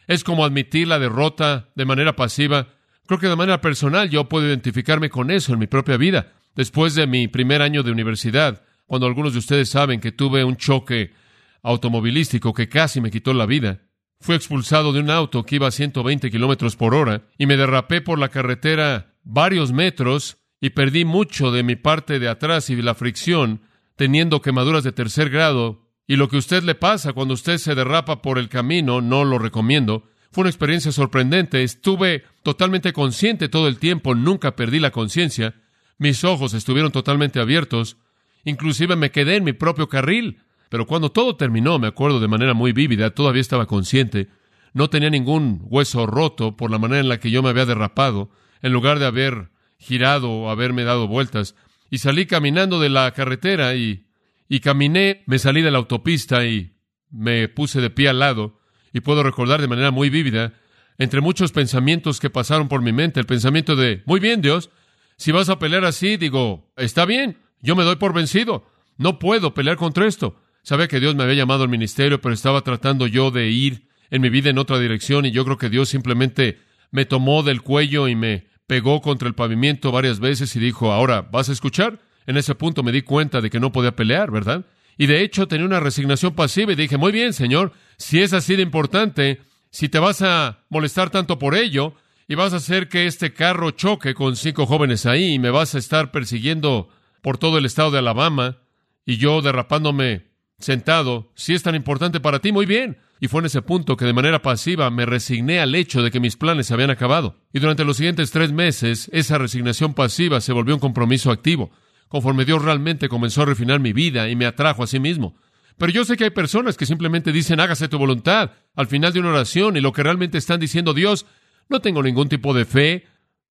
Es 0.07 0.23
como 0.23 0.43
admitir 0.43 0.87
la 0.87 0.99
derrota 0.99 1.69
de 1.75 1.85
manera 1.85 2.15
pasiva. 2.15 2.67
Creo 3.05 3.19
que 3.19 3.29
de 3.29 3.35
manera 3.35 3.61
personal 3.61 4.09
yo 4.09 4.27
puedo 4.27 4.47
identificarme 4.47 5.09
con 5.09 5.31
eso 5.31 5.53
en 5.53 5.59
mi 5.59 5.67
propia 5.67 5.97
vida. 5.97 6.33
Después 6.55 6.95
de 6.95 7.07
mi 7.07 7.27
primer 7.27 7.61
año 7.61 7.83
de 7.83 7.91
universidad, 7.91 8.63
cuando 8.85 9.07
algunos 9.07 9.33
de 9.33 9.39
ustedes 9.39 9.69
saben 9.69 10.01
que 10.01 10.11
tuve 10.11 10.43
un 10.43 10.57
choque 10.57 11.13
automovilístico 11.61 12.53
que 12.53 12.67
casi 12.67 12.99
me 12.99 13.11
quitó 13.11 13.33
la 13.33 13.45
vida, 13.45 13.81
Fui 14.19 14.35
expulsado 14.35 14.93
de 14.93 15.01
un 15.01 15.09
auto 15.09 15.43
que 15.43 15.55
iba 15.55 15.67
a 15.67 15.71
120 15.71 16.31
kilómetros 16.31 16.75
por 16.75 16.95
hora 16.95 17.23
y 17.37 17.45
me 17.45 17.57
derrapé 17.57 18.01
por 18.01 18.17
la 18.17 18.29
carretera 18.29 19.13
varios 19.23 19.71
metros 19.71 20.37
y 20.59 20.71
perdí 20.71 21.05
mucho 21.05 21.51
de 21.51 21.63
mi 21.63 21.75
parte 21.75 22.17
de 22.17 22.29
atrás 22.29 22.69
y 22.69 22.81
la 22.81 22.95
fricción, 22.95 23.61
teniendo 23.95 24.41
quemaduras 24.41 24.83
de 24.83 24.91
tercer 24.91 25.29
grado. 25.29 25.81
Y 26.07 26.17
lo 26.17 26.29
que 26.29 26.35
a 26.35 26.39
usted 26.39 26.63
le 26.63 26.75
pasa 26.75 27.13
cuando 27.13 27.33
usted 27.33 27.57
se 27.57 27.75
derrapa 27.75 28.21
por 28.21 28.37
el 28.37 28.49
camino, 28.49 29.01
no 29.01 29.25
lo 29.25 29.39
recomiendo. 29.39 30.03
Fue 30.31 30.41
una 30.41 30.49
experiencia 30.49 30.91
sorprendente. 30.91 31.63
Estuve 31.63 32.23
totalmente 32.43 32.93
consciente 32.93 33.49
todo 33.49 33.67
el 33.67 33.79
tiempo, 33.79 34.15
nunca 34.15 34.55
perdí 34.55 34.79
la 34.79 34.91
conciencia. 34.91 35.55
Mis 35.97 36.23
ojos 36.23 36.53
estuvieron 36.53 36.91
totalmente 36.91 37.39
abiertos. 37.39 37.97
Inclusive 38.43 38.95
me 38.95 39.11
quedé 39.11 39.37
en 39.37 39.43
mi 39.43 39.53
propio 39.53 39.89
carril. 39.89 40.39
Pero 40.69 40.85
cuando 40.85 41.09
todo 41.09 41.35
terminó, 41.37 41.79
me 41.79 41.87
acuerdo 41.87 42.19
de 42.19 42.27
manera 42.27 42.53
muy 42.53 42.73
vívida, 42.73 43.11
todavía 43.11 43.41
estaba 43.41 43.65
consciente. 43.65 44.27
No 44.73 44.89
tenía 44.89 45.09
ningún 45.09 45.61
hueso 45.63 46.05
roto 46.05 46.57
por 46.57 46.69
la 46.69 46.79
manera 46.79 46.99
en 46.99 47.07
la 47.07 47.19
que 47.19 47.31
yo 47.31 47.41
me 47.41 47.49
había 47.49 47.65
derrapado, 47.65 48.29
en 48.61 48.73
lugar 48.73 48.99
de 48.99 49.05
haber 49.05 49.51
girado 49.77 50.29
o 50.29 50.49
haberme 50.49 50.83
dado 50.83 51.07
vueltas. 51.07 51.55
Y 51.95 51.97
salí 51.97 52.25
caminando 52.25 52.81
de 52.81 52.89
la 52.89 53.09
carretera 53.13 53.73
y, 53.73 54.05
y 54.49 54.59
caminé, 54.59 55.23
me 55.27 55.39
salí 55.39 55.61
de 55.61 55.71
la 55.71 55.77
autopista 55.77 56.45
y 56.45 56.75
me 57.09 57.47
puse 57.47 57.79
de 57.79 57.89
pie 57.89 58.09
al 58.09 58.19
lado. 58.19 58.59
Y 58.91 58.99
puedo 58.99 59.23
recordar 59.23 59.61
de 59.61 59.69
manera 59.69 59.91
muy 59.91 60.09
vívida, 60.09 60.55
entre 60.97 61.21
muchos 61.21 61.53
pensamientos 61.53 62.19
que 62.19 62.29
pasaron 62.29 62.67
por 62.67 62.81
mi 62.81 62.91
mente, 62.91 63.21
el 63.21 63.25
pensamiento 63.25 63.77
de, 63.77 64.03
muy 64.05 64.19
bien, 64.19 64.41
Dios, 64.41 64.71
si 65.15 65.31
vas 65.31 65.47
a 65.47 65.57
pelear 65.57 65.85
así, 65.85 66.17
digo, 66.17 66.69
está 66.75 67.05
bien, 67.05 67.37
yo 67.61 67.77
me 67.77 67.85
doy 67.85 67.95
por 67.95 68.13
vencido, 68.13 68.67
no 68.97 69.17
puedo 69.17 69.53
pelear 69.53 69.77
contra 69.77 70.05
esto. 70.05 70.37
Sabía 70.63 70.89
que 70.89 70.99
Dios 70.99 71.15
me 71.15 71.23
había 71.23 71.35
llamado 71.35 71.63
al 71.63 71.69
ministerio, 71.69 72.19
pero 72.19 72.33
estaba 72.33 72.59
tratando 72.59 73.07
yo 73.07 73.31
de 73.31 73.51
ir 73.51 73.87
en 74.09 74.21
mi 74.21 74.27
vida 74.29 74.49
en 74.49 74.57
otra 74.57 74.79
dirección 74.79 75.25
y 75.25 75.31
yo 75.31 75.45
creo 75.45 75.57
que 75.57 75.69
Dios 75.69 75.87
simplemente 75.87 76.59
me 76.91 77.05
tomó 77.05 77.41
del 77.41 77.61
cuello 77.61 78.09
y 78.09 78.15
me 78.15 78.47
pegó 78.67 79.01
contra 79.01 79.27
el 79.27 79.35
pavimento 79.35 79.91
varias 79.91 80.19
veces 80.19 80.55
y 80.55 80.59
dijo, 80.59 80.91
ahora, 80.91 81.21
¿vas 81.21 81.49
a 81.49 81.51
escuchar? 81.51 81.99
En 82.25 82.37
ese 82.37 82.55
punto 82.55 82.83
me 82.83 82.91
di 82.91 83.01
cuenta 83.01 83.41
de 83.41 83.49
que 83.49 83.59
no 83.59 83.71
podía 83.71 83.95
pelear, 83.95 84.31
¿verdad? 84.31 84.65
Y 84.97 85.07
de 85.07 85.21
hecho 85.21 85.47
tenía 85.47 85.65
una 85.65 85.79
resignación 85.79 86.33
pasiva 86.33 86.71
y 86.71 86.75
dije, 86.75 86.97
muy 86.97 87.11
bien, 87.11 87.33
Señor, 87.33 87.73
si 87.97 88.21
es 88.21 88.33
así 88.33 88.55
de 88.55 88.61
importante, 88.61 89.41
si 89.69 89.89
te 89.89 89.99
vas 89.99 90.21
a 90.21 90.63
molestar 90.69 91.09
tanto 91.09 91.37
por 91.37 91.55
ello 91.55 91.93
y 92.27 92.35
vas 92.35 92.53
a 92.53 92.57
hacer 92.57 92.87
que 92.87 93.05
este 93.05 93.33
carro 93.33 93.71
choque 93.71 94.13
con 94.13 94.35
cinco 94.35 94.65
jóvenes 94.65 95.05
ahí 95.05 95.33
y 95.33 95.39
me 95.39 95.51
vas 95.51 95.75
a 95.75 95.77
estar 95.77 96.11
persiguiendo 96.11 96.89
por 97.21 97.37
todo 97.37 97.57
el 97.57 97.65
estado 97.65 97.91
de 97.91 97.99
Alabama 97.99 98.57
y 99.05 99.17
yo 99.17 99.41
derrapándome 99.41 100.27
sentado, 100.57 101.31
si 101.35 101.53
es 101.53 101.63
tan 101.63 101.75
importante 101.75 102.19
para 102.19 102.39
ti, 102.39 102.51
muy 102.51 102.65
bien. 102.65 102.97
Y 103.19 103.27
fue 103.27 103.39
en 103.39 103.45
ese 103.45 103.61
punto 103.61 103.95
que 103.95 104.05
de 104.05 104.13
manera 104.13 104.41
pasiva 104.41 104.89
me 104.89 105.05
resigné 105.05 105.59
al 105.59 105.73
hecho 105.73 106.01
de 106.01 106.11
que 106.11 106.19
mis 106.19 106.35
planes 106.35 106.67
se 106.67 106.73
habían 106.73 106.89
acabado. 106.89 107.37
Y 107.53 107.59
durante 107.59 107.85
los 107.85 107.97
siguientes 107.97 108.31
tres 108.31 108.51
meses, 108.51 109.09
esa 109.13 109.37
resignación 109.37 109.93
pasiva 109.93 110.41
se 110.41 110.53
volvió 110.53 110.75
un 110.75 110.81
compromiso 110.81 111.31
activo, 111.31 111.71
conforme 112.09 112.45
Dios 112.45 112.61
realmente 112.61 113.07
comenzó 113.07 113.43
a 113.43 113.45
refinar 113.45 113.79
mi 113.79 113.93
vida 113.93 114.29
y 114.29 114.35
me 114.35 114.45
atrajo 114.45 114.83
a 114.83 114.87
sí 114.87 114.99
mismo. 114.99 115.35
Pero 115.77 115.91
yo 115.91 116.05
sé 116.05 116.17
que 116.17 116.25
hay 116.25 116.29
personas 116.29 116.77
que 116.77 116.85
simplemente 116.85 117.31
dicen 117.31 117.59
hágase 117.59 117.87
tu 117.87 117.97
voluntad 117.97 118.51
al 118.75 118.87
final 118.87 119.11
de 119.11 119.19
una 119.19 119.29
oración 119.29 119.75
y 119.75 119.81
lo 119.81 119.91
que 119.91 120.03
realmente 120.03 120.37
están 120.37 120.59
diciendo 120.59 120.93
Dios, 120.93 121.25
no 121.69 121.81
tengo 121.81 122.01
ningún 122.03 122.29
tipo 122.29 122.53
de 122.53 122.65
fe, 122.65 123.05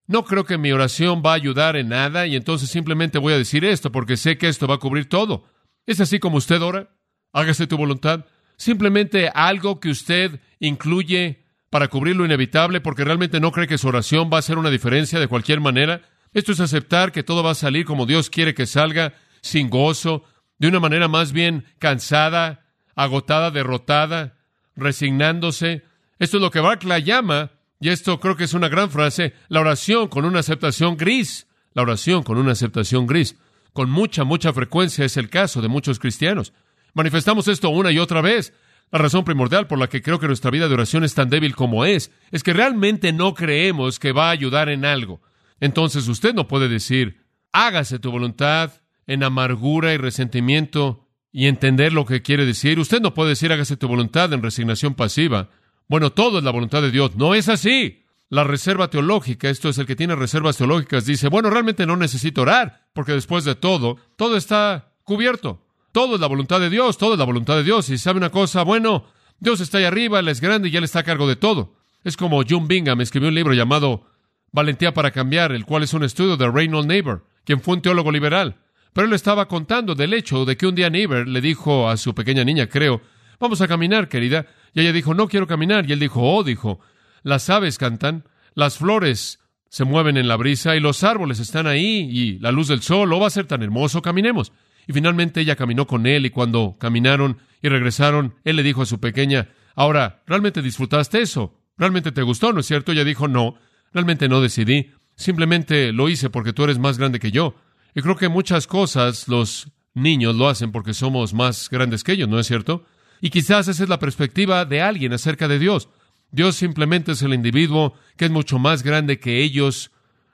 no 0.07 0.25
creo 0.25 0.45
que 0.45 0.59
mi 0.59 0.73
oración 0.73 1.23
va 1.25 1.33
a 1.33 1.37
ayudar 1.37 1.77
en 1.77 1.89
nada 1.89 2.27
y 2.27 2.37
entonces 2.37 2.71
simplemente 2.71 3.19
voy 3.19 3.33
a 3.33 3.39
decir 3.39 3.65
esto 3.65 3.91
porque 3.93 4.17
sé 4.17 4.39
que 4.39 4.49
esto 4.49 4.67
va 4.67 4.77
a 4.77 4.79
cubrir 4.79 5.09
todo. 5.09 5.45
¿Es 5.87 6.01
así 6.01 6.19
como 6.19 6.39
usted 6.39 6.63
ora? 6.63 6.91
Hágase 7.33 7.67
tu 7.67 7.77
voluntad. 7.77 8.27
Simplemente 8.57 9.31
algo 9.35 9.81
que 9.81 9.91
usted 9.91 10.41
incluye 10.61 11.45
para 11.71 11.89
cubrir 11.89 12.17
lo 12.17 12.25
inevitable 12.25 12.81
porque 12.81 13.05
realmente 13.05 13.41
no 13.41 13.51
cree 13.51 13.67
que 13.67 13.79
su 13.79 13.89
oración 13.89 14.31
va 14.33 14.37
a 14.37 14.39
hacer 14.41 14.59
una 14.59 14.71
diferencia 14.71 15.19
de 15.19 15.29
cualquier 15.29 15.61
manera. 15.61 16.03
Esto 16.33 16.53
es 16.53 16.61
aceptar 16.61 17.13
que 17.13 17.23
todo 17.23 17.43
va 17.43 17.51
a 17.51 17.57
salir 17.57 17.85
como 17.85 18.07
Dios 18.07 18.31
quiere 18.31 18.55
que 18.55 18.67
salga, 18.67 19.15
sin 19.41 19.71
gozo, 19.71 20.25
de 20.59 20.69
una 20.69 20.81
manera 20.81 21.09
más 21.09 21.33
bien 21.33 21.65
cansada, 21.79 22.65
agotada, 22.95 23.51
derrotada, 23.51 24.37
resignándose. 24.77 25.83
Esto 26.19 26.37
es 26.37 26.43
lo 26.43 26.51
que 26.51 26.61
Barclay 26.61 27.03
llama, 27.03 27.51
y 27.81 27.89
esto 27.89 28.21
creo 28.21 28.37
que 28.37 28.45
es 28.45 28.55
una 28.55 28.69
gran 28.69 28.91
frase, 28.91 29.35
la 29.49 29.61
oración 29.61 30.09
con 30.09 30.25
una 30.25 30.41
aceptación 30.41 30.97
gris. 30.97 31.47
La 31.75 31.83
oración 31.83 32.23
con 32.23 32.39
una 32.39 32.53
aceptación 32.53 33.07
gris. 33.07 33.37
Con 33.73 33.91
mucha, 33.91 34.23
mucha 34.23 34.53
frecuencia 34.53 35.05
es 35.05 35.17
el 35.17 35.29
caso 35.29 35.61
de 35.61 35.69
muchos 35.69 35.99
cristianos. 35.99 36.53
Manifestamos 36.95 37.49
esto 37.49 37.69
una 37.71 37.93
y 37.93 37.99
otra 37.99 38.21
vez. 38.21 38.55
La 38.91 38.99
razón 38.99 39.25
primordial 39.25 39.67
por 39.67 39.79
la 39.79 39.89
que 39.89 40.03
creo 40.03 40.21
que 40.21 40.27
nuestra 40.27 40.51
vida 40.51 40.69
de 40.69 40.75
oración 40.75 41.05
es 41.05 41.15
tan 41.15 41.29
débil 41.29 41.57
como 41.57 41.85
es, 41.85 42.13
es 42.31 42.43
que 42.43 42.53
realmente 42.53 43.13
no 43.13 43.35
creemos 43.35 43.99
que 43.99 44.13
va 44.13 44.29
a 44.29 44.31
ayudar 44.31 44.69
en 44.69 44.85
algo. 44.85 45.21
Entonces 45.61 46.07
usted 46.09 46.35
no 46.35 46.47
puede 46.47 46.69
decir, 46.69 47.25
hágase 47.53 47.99
tu 47.99 48.11
voluntad 48.11 48.73
en 49.07 49.23
amargura 49.23 49.93
y 49.93 49.97
resentimiento 49.97 51.09
y 51.33 51.47
entender 51.47 51.93
lo 51.93 52.05
que 52.07 52.23
quiere 52.23 52.47
decir. 52.47 52.79
Usted 52.79 53.01
no 53.01 53.15
puede 53.15 53.31
decir, 53.31 53.53
hágase 53.53 53.77
tu 53.77 53.89
voluntad 53.89 54.33
en 54.33 54.43
resignación 54.43 54.95
pasiva. 54.95 55.51
Bueno, 55.89 56.13
todo 56.13 56.39
es 56.39 56.45
la 56.45 56.53
voluntad 56.53 56.81
de 56.81 56.93
Dios. 56.93 57.17
No 57.17 57.35
es 57.35 57.49
así. 57.49 58.05
La 58.29 58.45
reserva 58.45 58.89
teológica, 58.89 59.51
esto 59.51 59.69
es 59.69 59.79
el 59.79 59.87
que 59.87 59.97
tiene 59.97 60.17
reservas 60.17 60.57
teológicas, 60.57 61.05
dice, 61.05 61.29
bueno, 61.29 61.51
realmente 61.51 61.87
no 61.87 61.97
necesito 61.97 62.43
orar, 62.43 62.87
porque 62.93 63.13
después 63.13 63.45
de 63.45 63.55
todo, 63.55 63.97
todo 64.17 64.37
está 64.37 64.95
cubierto. 65.05 65.64
Todo 65.95 66.17
es 66.17 66.21
la 66.21 66.27
voluntad 66.27 66.59
de 66.59 66.71
Dios, 66.71 66.99
todo 66.99 67.13
es 67.13 67.21
la 67.21 67.25
voluntad 67.25 67.55
de 67.55 67.63
Dios. 67.63 67.89
Y 67.89 67.99
sabe 67.99 68.19
una 68.19 68.31
cosa, 68.31 68.65
bueno, 68.65 69.05
Dios 69.39 69.61
está 69.61 69.79
ahí 69.79 69.85
arriba, 69.85 70.19
Él 70.19 70.27
es 70.27 70.41
grande 70.41 70.69
y 70.69 70.77
Él 70.77 70.83
está 70.83 70.99
a 70.99 71.03
cargo 71.05 71.29
de 71.29 71.37
todo. 71.37 71.77
Es 72.03 72.17
como 72.17 72.43
John 72.43 72.67
Bingham 72.67 73.01
escribió 73.01 73.29
un 73.29 73.37
libro 73.37 73.55
llamado 73.55 74.05
Valentía 74.51 74.93
para 74.93 75.13
Cambiar, 75.13 75.53
el 75.53 75.65
cual 75.65 75.85
es 75.85 75.95
un 75.95 76.03
estudio 76.03 76.37
de 76.37 76.51
Reynold 76.51 76.89
Neighbor, 76.89 77.25
quien 77.45 77.61
fue 77.61 77.77
un 77.77 77.81
teólogo 77.81 78.11
liberal. 78.11 78.57
Pero 78.93 79.07
él 79.07 79.13
estaba 79.13 79.47
contando 79.47 79.95
del 79.95 80.15
hecho 80.15 80.45
de 80.45 80.57
que 80.57 80.67
un 80.67 80.75
día 80.75 80.91
Neighbor 80.91 81.29
le 81.29 81.41
dijo 81.41 81.89
a 81.89 81.97
su 81.97 82.13
pequeña 82.13 82.43
niña, 82.43 82.67
creo, 82.67 83.01
vamos 83.39 83.61
a 83.61 83.69
caminar, 83.69 84.09
querida. 84.09 84.47
Y 84.73 84.81
ella 84.81 84.93
dijo, 84.93 85.15
no 85.15 85.29
quiero 85.29 85.47
caminar. 85.47 85.89
Y 85.89 85.93
él 85.93 86.01
dijo, 86.01 86.21
oh, 86.23 86.43
dijo, 86.43 86.81
las 87.23 87.49
aves 87.51 87.79
cantan, 87.79 88.25
las 88.55 88.79
flores 88.79 89.39
se 89.69 89.85
mueven 89.85 90.17
en 90.17 90.27
la 90.27 90.35
brisa 90.35 90.75
y 90.75 90.81
los 90.81 91.05
árboles 91.05 91.39
están 91.39 91.69
ahí 91.69 92.09
y 92.11 92.41
la 92.41 92.51
luz 92.51 92.67
del 92.67 92.83
sol, 92.83 93.13
oh, 93.13 93.21
va 93.21 93.29
a 93.29 93.31
ser 93.31 93.47
tan 93.47 93.63
hermoso, 93.63 94.03
caminemos. 94.03 94.51
Y 94.87 94.93
finalmente 94.93 95.41
ella 95.41 95.57
caminó 95.57 95.87
con 95.87 96.07
él 96.07 96.27
y 96.27 96.31
cuando 96.31 96.77
caminaron 96.79 97.39
y 97.63 97.69
regresaron, 97.69 98.35
él 98.45 98.57
le 98.57 98.63
dijo 98.63 98.83
a 98.83 98.87
su 98.87 99.01
pequeña, 99.01 99.49
ahora, 99.75 100.23
¿realmente 100.27 100.63
disfrutaste 100.63 101.23
eso? 101.23 101.59
¿Realmente 101.77 102.13
te 102.13 102.23
gustó, 102.23 102.53
no 102.53 102.61
es 102.61 102.67
cierto? 102.67 102.93
Ella 102.93 103.05
dijo, 103.05 103.29
no, 103.29 103.57
realmente 103.93 104.29
no 104.29 104.41
decidí, 104.41 104.93
simplemente 105.17 105.93
lo 105.93 106.09
hice 106.09 106.31
porque 106.31 106.53
tú 106.53 106.65
eres 106.65 106.79
más 106.79 106.99
grande 106.99 107.19
que 107.19 107.31
yo. 107.31 107.55
Y 107.95 108.03
creo 108.03 108.17
que 108.17 108.29
muchas 108.29 108.67
cosas 108.67 109.29
los 109.29 109.69
niños 109.95 110.35
lo 110.35 110.49
hacen 110.49 110.73
porque 110.73 110.95
somos 110.95 111.33
más 111.33 111.71
grandes 111.71 112.05
que 112.05 112.13
ellos, 112.13 112.29
¿no 112.29 112.39
es 112.39 112.47
cierto? 112.47 112.85
Y 113.21 113.31
quizás 113.31 113.69
esa 113.69 113.83
es 113.83 113.89
la 113.89 113.99
perspectiva 113.99 114.65
de 114.65 114.83
alguien 114.83 115.13
acerca 115.13 115.49
de 115.49 115.59
Dios. 115.59 115.89
Dios 116.31 116.57
simplemente 116.57 117.13
es 117.13 117.23
el 117.23 117.33
individuo 117.33 117.95
que 118.17 118.25
es 118.25 118.31
mucho 118.31 118.59
más 118.59 118.83
grande 118.83 119.21
que 119.21 119.43
ellos, 119.43 119.93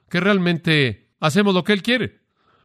que 0.09 0.19
realmente 0.19 1.11
hacemos 1.19 1.53
lo 1.53 1.63
que 1.63 1.73
Él 1.73 1.83
quiere. 1.83 2.20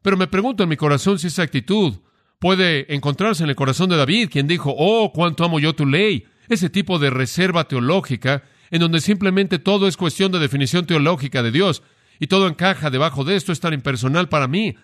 Pero 0.07 0.17
me 0.17 0.29
pregunto 0.29 0.63
en 0.63 0.69
mi 0.69 0.77
corazón 0.77 1.19
si 1.19 1.27
esa 1.27 1.43
actitud 1.43 1.95
puede 2.39 2.95
encontrarse 2.95 3.43
en 3.43 3.51
el 3.51 3.57
corazón 3.57 3.91
de 3.91 3.97
David, 3.97 4.29
quien 4.31 4.47
dijo, 4.47 4.73
oh, 4.79 5.11
cuánto 5.13 5.45
amo 5.45 5.59
yo 5.59 5.75
tu 5.75 5.85
ley. 5.85 6.29
Ese 6.49 6.71
tipo 6.71 7.01
de 7.01 7.11
reserva 7.11 7.67
teológica 7.67 8.45
en 8.71 8.79
donde 8.79 9.01
simplemente 9.01 9.59
todo 9.59 9.89
es 9.89 9.97
cuestión 9.97 10.31
de 10.31 10.39
definición 10.39 10.87
teológica 10.87 11.43
de 11.43 11.51
Dios 11.51 11.83
y 12.21 12.29
todo 12.29 12.47
encaja 12.47 12.91
debajo 12.91 13.25
de 13.25 13.35
esto, 13.35 13.51
es 13.51 13.59
tan 13.59 13.75
impersonal 13.75 14.29
para 14.29 14.47
mí. 14.47 14.77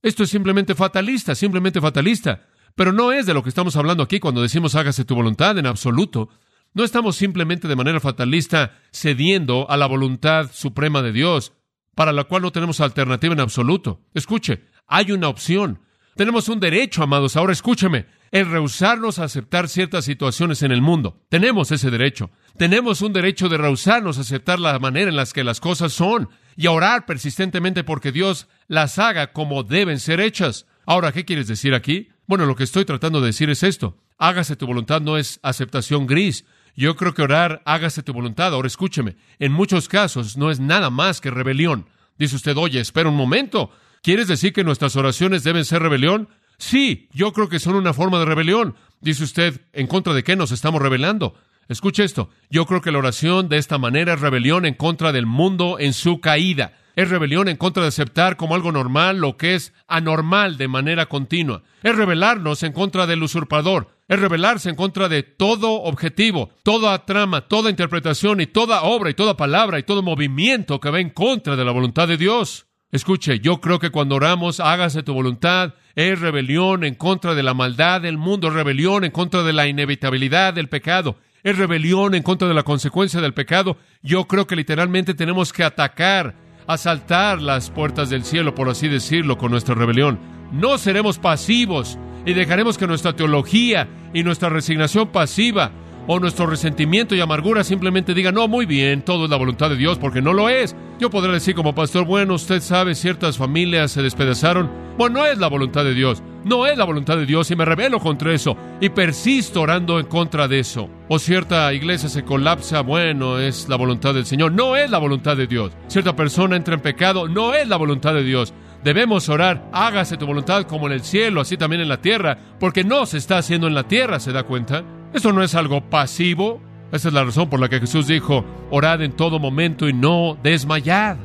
Esto 0.00 0.22
es 0.22 0.30
simplemente 0.30 0.76
fatalista, 0.76 1.34
simplemente 1.34 1.80
fatalista. 1.80 2.46
Pero 2.76 2.92
no 2.92 3.10
es 3.10 3.26
de 3.26 3.34
lo 3.34 3.42
que 3.42 3.48
estamos 3.48 3.74
hablando 3.74 4.04
aquí 4.04 4.20
cuando 4.20 4.42
decimos 4.42 4.76
hágase 4.76 5.04
tu 5.04 5.16
voluntad 5.16 5.58
en 5.58 5.66
absoluto. 5.66 6.28
No 6.72 6.84
estamos 6.84 7.16
simplemente 7.16 7.66
de 7.66 7.74
manera 7.74 7.98
fatalista 7.98 8.78
cediendo 8.92 9.68
a 9.68 9.76
la 9.76 9.86
voluntad 9.86 10.52
suprema 10.52 11.02
de 11.02 11.10
Dios 11.10 11.52
para 11.98 12.12
la 12.12 12.22
cual 12.22 12.42
no 12.42 12.52
tenemos 12.52 12.80
alternativa 12.80 13.34
en 13.34 13.40
absoluto. 13.40 14.02
Escuche, 14.14 14.66
hay 14.86 15.10
una 15.10 15.26
opción. 15.26 15.80
Tenemos 16.14 16.48
un 16.48 16.60
derecho, 16.60 17.02
amados. 17.02 17.34
Ahora 17.34 17.52
escúcheme, 17.52 18.06
el 18.30 18.48
rehusarnos 18.48 19.18
a 19.18 19.24
aceptar 19.24 19.68
ciertas 19.68 20.04
situaciones 20.04 20.62
en 20.62 20.70
el 20.70 20.80
mundo. 20.80 21.20
Tenemos 21.28 21.72
ese 21.72 21.90
derecho. 21.90 22.30
Tenemos 22.56 23.02
un 23.02 23.12
derecho 23.12 23.48
de 23.48 23.58
rehusarnos 23.58 24.16
a 24.16 24.20
aceptar 24.20 24.60
la 24.60 24.78
manera 24.78 25.10
en 25.10 25.16
la 25.16 25.26
que 25.26 25.42
las 25.42 25.58
cosas 25.58 25.92
son 25.92 26.28
y 26.56 26.68
a 26.68 26.70
orar 26.70 27.04
persistentemente 27.04 27.82
porque 27.82 28.12
Dios 28.12 28.46
las 28.68 29.00
haga 29.00 29.32
como 29.32 29.64
deben 29.64 29.98
ser 29.98 30.20
hechas. 30.20 30.66
Ahora, 30.86 31.10
¿qué 31.10 31.24
quieres 31.24 31.48
decir 31.48 31.74
aquí? 31.74 32.10
Bueno, 32.28 32.46
lo 32.46 32.54
que 32.54 32.62
estoy 32.62 32.84
tratando 32.84 33.20
de 33.20 33.26
decir 33.26 33.50
es 33.50 33.64
esto. 33.64 33.96
Hágase 34.18 34.54
tu 34.54 34.68
voluntad 34.68 35.00
no 35.00 35.16
es 35.16 35.40
aceptación 35.42 36.06
gris, 36.06 36.44
yo 36.84 36.94
creo 36.94 37.12
que 37.12 37.22
orar, 37.22 37.60
hágase 37.64 38.04
tu 38.04 38.12
voluntad. 38.12 38.54
Ahora 38.54 38.68
escúcheme, 38.68 39.16
en 39.40 39.50
muchos 39.50 39.88
casos 39.88 40.36
no 40.36 40.50
es 40.50 40.60
nada 40.60 40.90
más 40.90 41.20
que 41.20 41.28
rebelión. 41.30 41.86
Dice 42.18 42.36
usted, 42.36 42.56
oye, 42.56 42.78
espera 42.78 43.08
un 43.08 43.16
momento. 43.16 43.72
¿Quieres 44.00 44.28
decir 44.28 44.52
que 44.52 44.62
nuestras 44.62 44.94
oraciones 44.94 45.42
deben 45.42 45.64
ser 45.64 45.82
rebelión? 45.82 46.28
Sí, 46.56 47.08
yo 47.12 47.32
creo 47.32 47.48
que 47.48 47.58
son 47.58 47.74
una 47.74 47.92
forma 47.92 48.20
de 48.20 48.26
rebelión. 48.26 48.76
Dice 49.00 49.24
usted, 49.24 49.60
¿en 49.72 49.88
contra 49.88 50.14
de 50.14 50.22
qué 50.22 50.36
nos 50.36 50.52
estamos 50.52 50.80
rebelando? 50.80 51.34
Escuche 51.68 52.04
esto, 52.04 52.30
yo 52.48 52.64
creo 52.64 52.80
que 52.80 52.92
la 52.92 52.98
oración 52.98 53.48
de 53.48 53.58
esta 53.58 53.76
manera 53.78 54.14
es 54.14 54.20
rebelión 54.20 54.64
en 54.64 54.74
contra 54.74 55.10
del 55.10 55.26
mundo 55.26 55.80
en 55.80 55.92
su 55.92 56.20
caída. 56.20 56.78
Es 56.94 57.08
rebelión 57.08 57.48
en 57.48 57.56
contra 57.56 57.82
de 57.82 57.88
aceptar 57.88 58.36
como 58.36 58.54
algo 58.54 58.70
normal 58.70 59.18
lo 59.18 59.36
que 59.36 59.56
es 59.56 59.72
anormal 59.88 60.56
de 60.56 60.68
manera 60.68 61.06
continua. 61.06 61.62
Es 61.82 61.96
rebelarnos 61.96 62.62
en 62.62 62.72
contra 62.72 63.08
del 63.08 63.24
usurpador. 63.24 63.97
Es 64.08 64.18
rebelarse 64.18 64.70
en 64.70 64.74
contra 64.74 65.06
de 65.10 65.22
todo 65.22 65.82
objetivo, 65.82 66.48
toda 66.62 67.04
trama, 67.04 67.42
toda 67.42 67.68
interpretación 67.68 68.40
y 68.40 68.46
toda 68.46 68.82
obra 68.84 69.10
y 69.10 69.14
toda 69.14 69.36
palabra 69.36 69.78
y 69.78 69.82
todo 69.82 70.02
movimiento 70.02 70.80
que 70.80 70.88
va 70.88 70.98
en 70.98 71.10
contra 71.10 71.56
de 71.56 71.64
la 71.66 71.72
voluntad 71.72 72.08
de 72.08 72.16
Dios. 72.16 72.64
Escuche, 72.90 73.38
yo 73.40 73.60
creo 73.60 73.78
que 73.78 73.90
cuando 73.90 74.14
oramos, 74.14 74.60
hágase 74.60 75.02
tu 75.02 75.12
voluntad, 75.12 75.74
es 75.94 76.18
rebelión 76.18 76.84
en 76.84 76.94
contra 76.94 77.34
de 77.34 77.42
la 77.42 77.52
maldad 77.52 78.00
del 78.00 78.16
mundo, 78.16 78.48
es 78.48 78.54
rebelión 78.54 79.04
en 79.04 79.10
contra 79.10 79.42
de 79.42 79.52
la 79.52 79.66
inevitabilidad 79.66 80.54
del 80.54 80.70
pecado, 80.70 81.16
es 81.42 81.58
rebelión 81.58 82.14
en 82.14 82.22
contra 82.22 82.48
de 82.48 82.54
la 82.54 82.62
consecuencia 82.62 83.20
del 83.20 83.34
pecado. 83.34 83.76
Yo 84.02 84.26
creo 84.26 84.46
que 84.46 84.56
literalmente 84.56 85.12
tenemos 85.12 85.52
que 85.52 85.64
atacar, 85.64 86.34
asaltar 86.66 87.42
las 87.42 87.68
puertas 87.68 88.08
del 88.08 88.24
cielo, 88.24 88.54
por 88.54 88.70
así 88.70 88.88
decirlo, 88.88 89.36
con 89.36 89.50
nuestra 89.50 89.74
rebelión. 89.74 90.18
No 90.50 90.78
seremos 90.78 91.18
pasivos 91.18 91.98
y 92.28 92.34
dejaremos 92.34 92.76
que 92.76 92.86
nuestra 92.86 93.16
teología 93.16 93.88
y 94.12 94.22
nuestra 94.22 94.50
resignación 94.50 95.08
pasiva 95.08 95.70
o 96.06 96.20
nuestro 96.20 96.46
resentimiento 96.46 97.14
y 97.14 97.20
amargura 97.20 97.64
simplemente 97.64 98.12
diga, 98.12 98.32
no, 98.32 98.48
muy 98.48 98.66
bien, 98.66 99.00
todo 99.00 99.24
es 99.24 99.30
la 99.30 99.38
voluntad 99.38 99.70
de 99.70 99.76
Dios, 99.76 99.98
porque 99.98 100.20
no 100.20 100.34
lo 100.34 100.50
es. 100.50 100.76
Yo 100.98 101.08
podré 101.08 101.32
decir 101.32 101.54
como 101.54 101.74
pastor, 101.74 102.04
bueno, 102.04 102.34
usted 102.34 102.60
sabe, 102.60 102.94
ciertas 102.94 103.38
familias 103.38 103.92
se 103.92 104.02
despedazaron. 104.02 104.70
Bueno, 104.98 105.20
no 105.20 105.26
es 105.26 105.38
la 105.38 105.48
voluntad 105.48 105.84
de 105.84 105.94
Dios, 105.94 106.22
no 106.44 106.66
es 106.66 106.76
la 106.76 106.84
voluntad 106.84 107.16
de 107.16 107.24
Dios 107.24 107.50
y 107.50 107.56
me 107.56 107.64
rebelo 107.64 107.98
contra 107.98 108.34
eso 108.34 108.58
y 108.78 108.90
persisto 108.90 109.62
orando 109.62 109.98
en 109.98 110.06
contra 110.06 110.48
de 110.48 110.58
eso. 110.58 110.90
O 111.08 111.18
cierta 111.18 111.72
iglesia 111.72 112.10
se 112.10 112.24
colapsa, 112.24 112.82
bueno, 112.82 113.38
es 113.38 113.70
la 113.70 113.76
voluntad 113.76 114.12
del 114.12 114.26
Señor, 114.26 114.52
no 114.52 114.76
es 114.76 114.90
la 114.90 114.98
voluntad 114.98 115.34
de 115.34 115.46
Dios. 115.46 115.72
Cierta 115.86 116.14
persona 116.14 116.56
entra 116.56 116.74
en 116.74 116.80
pecado, 116.80 117.26
no 117.26 117.54
es 117.54 117.66
la 117.68 117.76
voluntad 117.78 118.12
de 118.12 118.24
Dios. 118.24 118.52
Debemos 118.84 119.28
orar, 119.28 119.68
hágase 119.72 120.16
tu 120.16 120.26
voluntad 120.26 120.64
como 120.64 120.86
en 120.86 120.92
el 120.92 121.02
cielo, 121.02 121.40
así 121.40 121.56
también 121.56 121.82
en 121.82 121.88
la 121.88 122.00
tierra, 122.00 122.38
porque 122.60 122.84
no 122.84 123.06
se 123.06 123.18
está 123.18 123.38
haciendo 123.38 123.66
en 123.66 123.74
la 123.74 123.88
tierra, 123.88 124.20
¿se 124.20 124.32
da 124.32 124.44
cuenta? 124.44 124.84
Eso 125.12 125.32
no 125.32 125.42
es 125.42 125.54
algo 125.54 125.80
pasivo. 125.80 126.60
Esa 126.92 127.08
es 127.08 127.14
la 127.14 127.24
razón 127.24 127.50
por 127.50 127.60
la 127.60 127.68
que 127.68 127.80
Jesús 127.80 128.06
dijo, 128.06 128.44
orad 128.70 129.02
en 129.02 129.12
todo 129.12 129.38
momento 129.38 129.88
y 129.88 129.92
no 129.92 130.38
desmayad. 130.42 131.16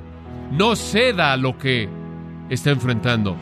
No 0.51 0.75
ceda 0.75 1.31
a 1.31 1.37
lo 1.37 1.57
que 1.57 1.87
está 2.49 2.71
enfrentando. 2.71 3.37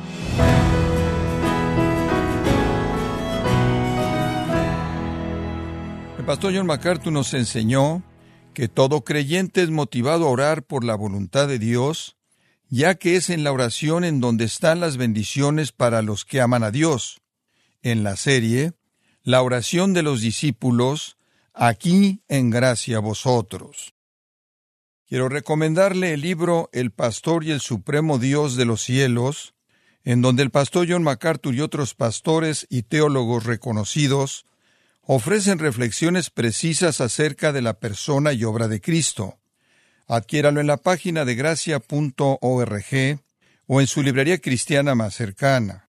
El 6.20 6.26
pastor 6.26 6.54
John 6.56 6.68
MacArthur 6.68 7.12
nos 7.12 7.34
enseñó 7.34 8.04
que 8.54 8.68
todo 8.68 9.04
creyente 9.04 9.64
es 9.64 9.72
motivado 9.72 10.28
a 10.28 10.30
orar 10.30 10.64
por 10.64 10.84
la 10.84 10.96
voluntad 10.96 11.48
de 11.48 11.58
Dios, 11.58 12.18
ya 12.72 12.96
que 12.96 13.18
es 13.18 13.30
en 13.30 13.44
la 13.44 13.52
oración 13.52 14.06
en 14.06 14.22
donde 14.22 14.46
están 14.46 14.80
las 14.80 14.96
bendiciones 14.96 15.74
para 15.74 16.02
los 16.02 16.24
que 16.24 16.40
aman 16.40 16.64
a 16.64 16.72
Dios. 16.72 17.22
En 17.84 18.02
la 18.02 18.16
serie, 18.16 18.72
la 19.24 19.42
oración 19.42 19.94
de 19.94 20.04
los 20.04 20.22
discípulos, 20.22 21.18
aquí 21.54 22.24
en 22.30 22.50
gracia 22.50 23.00
vosotros. 23.00 23.94
Quiero 25.06 25.28
recomendarle 25.28 26.14
el 26.14 26.22
libro 26.22 26.70
El 26.72 26.92
Pastor 26.92 27.44
y 27.44 27.52
el 27.52 27.60
Supremo 27.60 28.20
Dios 28.20 28.56
de 28.56 28.64
los 28.64 28.82
Cielos, 28.82 29.54
en 30.06 30.22
donde 30.22 30.42
el 30.42 30.50
pastor 30.50 30.88
John 30.90 31.04
MacArthur 31.04 31.54
y 31.54 31.60
otros 31.60 31.94
pastores 31.94 32.66
y 32.70 32.84
teólogos 32.84 33.44
reconocidos 33.44 34.46
ofrecen 35.02 35.60
reflexiones 35.60 36.30
precisas 36.30 37.02
acerca 37.02 37.52
de 37.52 37.62
la 37.62 37.82
persona 37.82 38.32
y 38.32 38.46
obra 38.46 38.70
de 38.70 38.80
Cristo. 38.80 39.41
Adquiéralo 40.12 40.60
en 40.60 40.68
la 40.68 40.76
página 40.76 41.24
de 41.24 41.36
gracia.org 41.36 43.20
o 43.66 43.80
en 43.80 43.88
su 43.88 44.04
librería 44.04 44.40
cristiana 44.40 44.94
más 44.94 45.16
cercana. 45.16 45.90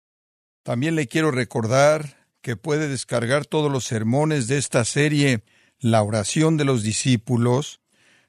También 0.62 0.94
le 0.94 1.08
quiero 1.08 1.32
recordar 1.32 2.28
que 2.44 2.56
puede 2.56 2.88
descargar 2.88 3.48
todos 3.48 3.72
los 3.72 3.84
sermones 3.84 4.46
de 4.46 4.60
esta 4.60 4.86
serie 4.86 5.42
La 5.80 6.04
oración 6.04 6.56
de 6.56 6.66
los 6.66 6.84
discípulos, 6.84 7.82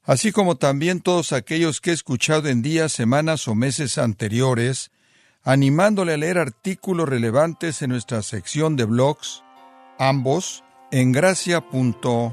así 0.02 0.32
como 0.32 0.56
también 0.56 1.02
todos 1.02 1.34
aquellos 1.34 1.82
que 1.82 1.90
he 1.90 1.92
escuchado 1.92 2.48
en 2.48 2.62
días, 2.62 2.90
semanas 2.90 3.46
o 3.46 3.54
meses 3.54 3.98
anteriores, 3.98 4.92
animándole 5.42 6.14
a 6.14 6.16
leer 6.16 6.38
artículos 6.38 7.06
relevantes 7.06 7.82
en 7.82 7.90
nuestra 7.90 8.22
sección 8.22 8.76
de 8.76 8.86
blogs, 8.86 9.44
ambos 9.98 10.64
en 10.90 11.12
gracia.org. 11.12 12.32